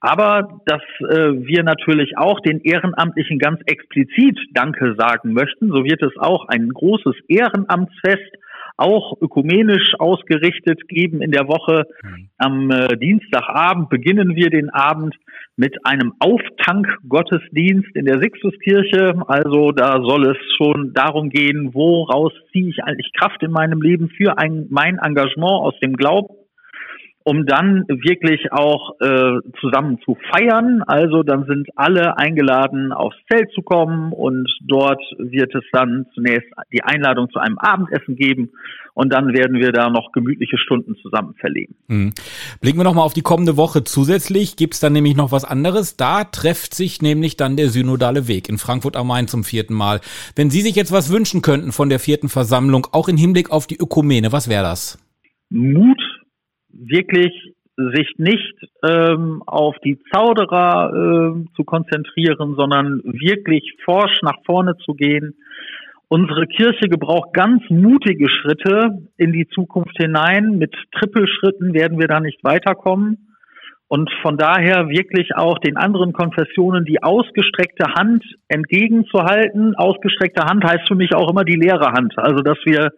[0.00, 6.02] Aber dass äh, wir natürlich auch den Ehrenamtlichen ganz explizit Danke sagen möchten, so wird
[6.02, 8.36] es auch ein großes Ehrenamtsfest
[8.76, 11.84] auch ökumenisch ausgerichtet geben in der Woche.
[12.02, 12.28] Mhm.
[12.38, 15.14] Am äh, Dienstagabend beginnen wir den Abend
[15.56, 19.14] mit einem Auftank-Gottesdienst in der Sixtuskirche.
[19.28, 24.08] Also da soll es schon darum gehen, woraus ziehe ich eigentlich Kraft in meinem Leben
[24.08, 26.34] für ein, mein Engagement aus dem Glauben
[27.24, 30.82] um dann wirklich auch äh, zusammen zu feiern.
[30.86, 36.48] Also dann sind alle eingeladen, aufs Zelt zu kommen und dort wird es dann zunächst
[36.72, 38.50] die Einladung zu einem Abendessen geben
[38.92, 41.74] und dann werden wir da noch gemütliche Stunden zusammen verleben.
[41.88, 42.12] Mhm.
[42.60, 43.84] Blicken wir nochmal auf die kommende Woche.
[43.84, 45.96] Zusätzlich gibt's dann nämlich noch was anderes.
[45.96, 50.00] Da trefft sich nämlich dann der synodale Weg in Frankfurt am Main zum vierten Mal.
[50.36, 53.66] Wenn Sie sich jetzt was wünschen könnten von der vierten Versammlung, auch im Hinblick auf
[53.66, 54.98] die Ökumene, was wäre das?
[55.50, 56.00] Mut
[56.78, 57.32] wirklich
[57.76, 58.54] sich nicht
[58.86, 65.34] ähm, auf die Zauderer äh, zu konzentrieren, sondern wirklich forsch nach vorne zu gehen.
[66.08, 70.58] Unsere Kirche gebraucht ganz mutige Schritte in die Zukunft hinein.
[70.58, 73.34] Mit Trippelschritten werden wir da nicht weiterkommen.
[73.88, 79.74] Und von daher wirklich auch den anderen Konfessionen die ausgestreckte Hand entgegenzuhalten.
[79.74, 82.14] Ausgestreckte Hand heißt für mich auch immer die leere Hand.
[82.16, 82.90] Also, dass wir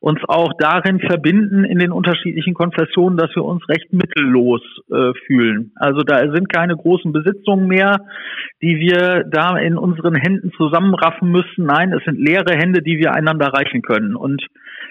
[0.00, 5.72] uns auch darin verbinden in den unterschiedlichen Konfessionen, dass wir uns recht mittellos äh, fühlen.
[5.76, 7.96] Also da sind keine großen Besitzungen mehr,
[8.62, 11.64] die wir da in unseren Händen zusammenraffen müssen.
[11.66, 14.16] Nein, es sind leere Hände, die wir einander reichen können.
[14.16, 14.42] Und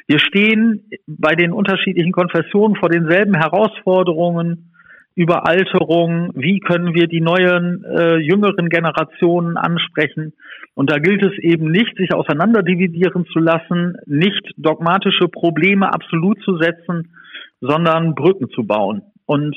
[0.07, 4.71] wir stehen bei den unterschiedlichen Konfessionen vor denselben Herausforderungen,
[5.15, 10.33] Überalterung, wie können wir die neuen, äh, jüngeren Generationen ansprechen.
[10.73, 16.57] Und da gilt es eben nicht, sich auseinanderdividieren zu lassen, nicht dogmatische Probleme absolut zu
[16.57, 17.13] setzen,
[17.61, 19.03] sondern Brücken zu bauen.
[19.25, 19.55] Und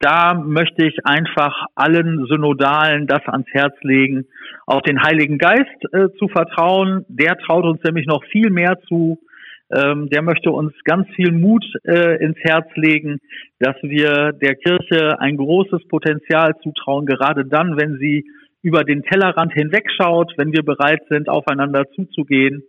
[0.00, 4.26] da möchte ich einfach allen Synodalen das ans Herz legen,
[4.66, 7.04] auf den Heiligen Geist äh, zu vertrauen.
[7.08, 9.18] Der traut uns nämlich noch viel mehr zu.
[9.70, 13.18] Ähm, der möchte uns ganz viel Mut äh, ins Herz legen,
[13.58, 18.24] dass wir der Kirche ein großes Potenzial zutrauen, gerade dann, wenn sie
[18.62, 22.62] über den Tellerrand hinwegschaut, wenn wir bereit sind, aufeinander zuzugehen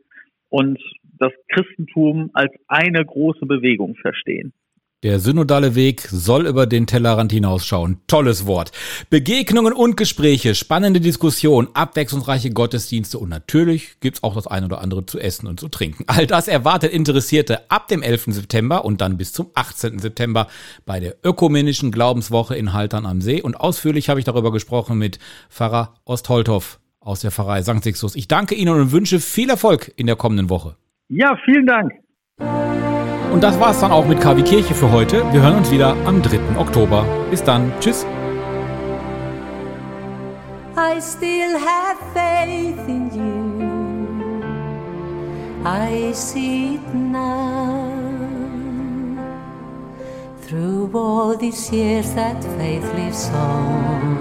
[0.49, 0.79] und
[1.17, 4.53] das Christentum als eine große Bewegung verstehen.
[5.01, 8.01] Der synodale Weg soll über den Tellerrand hinausschauen.
[8.07, 8.73] Tolles Wort.
[9.09, 15.05] Begegnungen und Gespräche, spannende Diskussionen, abwechslungsreiche Gottesdienste und natürlich gibt's auch das ein oder andere
[15.05, 16.03] zu essen und zu trinken.
[16.07, 18.25] All das erwartet Interessierte ab dem 11.
[18.25, 19.99] September und dann bis zum 18.
[19.99, 20.49] September
[20.85, 23.41] bei der Ökumenischen Glaubenswoche in Haltern am See.
[23.41, 25.17] Und ausführlich habe ich darüber gesprochen mit
[25.49, 27.85] Pfarrer Ostholthoff aus der Pfarrei St.
[27.85, 28.17] Sixtus.
[28.17, 30.75] Ich danke Ihnen und wünsche viel Erfolg in der kommenden Woche.
[31.07, 31.93] Ja, vielen Dank.
[33.31, 35.23] Und das war's dann auch mit KW Kirche für heute.
[35.31, 36.39] Wir hören uns wieder am 3.
[36.57, 37.05] Oktober.
[37.29, 37.71] Bis dann.
[37.79, 38.05] Tschüss.
[40.75, 43.29] I still have faith in you.
[45.65, 47.89] I see it now.
[50.47, 54.17] Through all these years, that faith lives on.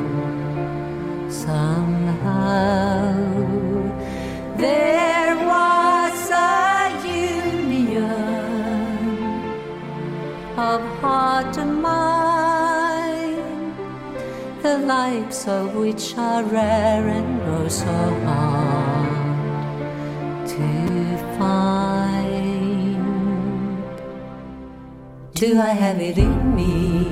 [1.30, 3.14] Somehow,
[4.58, 5.77] there was
[10.58, 13.38] of heart and mind,
[14.60, 17.86] the likes of which are rare and oh so
[18.26, 19.08] hard
[20.48, 22.98] to find.
[25.34, 27.06] Do I have it in me?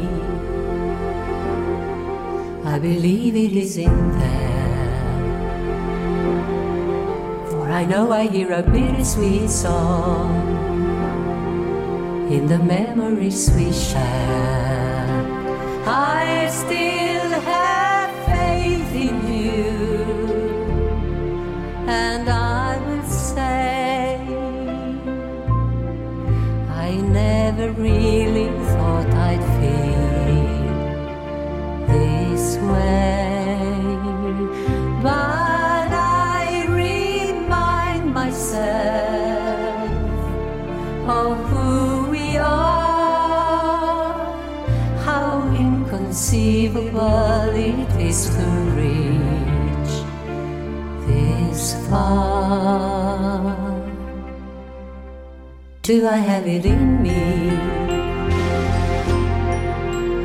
[2.65, 5.15] I believe it is in there.
[7.51, 10.56] For I know I hear a bittersweet song
[12.29, 15.07] in the memories we share.
[15.87, 19.71] I still have faith in you,
[21.87, 24.19] and I will say,
[26.69, 28.49] I never really
[46.77, 48.45] inconceivable it is to
[48.77, 49.95] reach
[51.07, 53.57] this far.
[55.83, 57.51] Do I have it in me?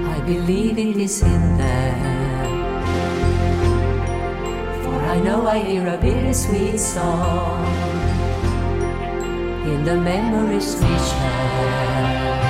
[0.06, 2.50] I believe it is in there.
[4.84, 7.66] For I know I hear a bittersweet song
[9.66, 12.41] in the memories we share.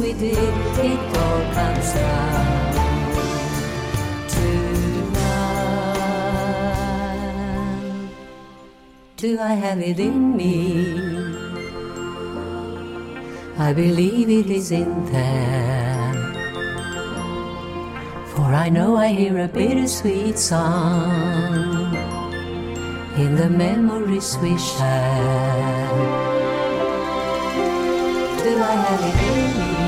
[0.00, 0.36] We did.
[0.36, 2.74] It all comes down
[4.34, 4.46] to
[5.16, 6.00] love.
[9.16, 10.50] Do I have it in me?
[13.58, 16.14] I believe it is in there.
[18.34, 21.94] For I know I hear a bittersweet song
[23.18, 25.90] in the memories we share.
[28.42, 29.79] Do I have it in me?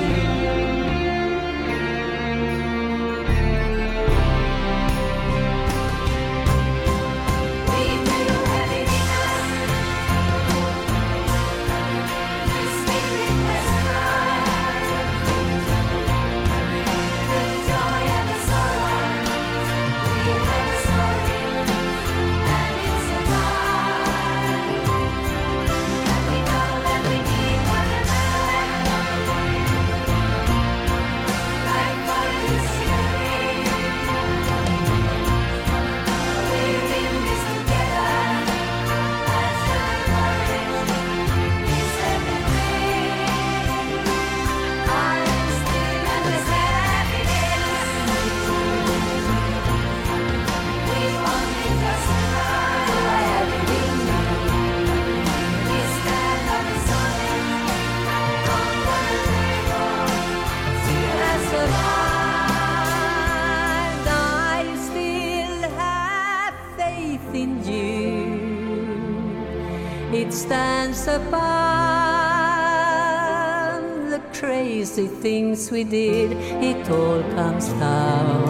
[75.73, 76.33] We did.
[76.63, 78.45] It all comes down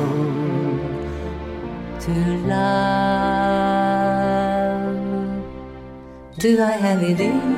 [2.00, 2.12] to
[2.48, 3.22] love.
[6.36, 7.51] Do I have it in?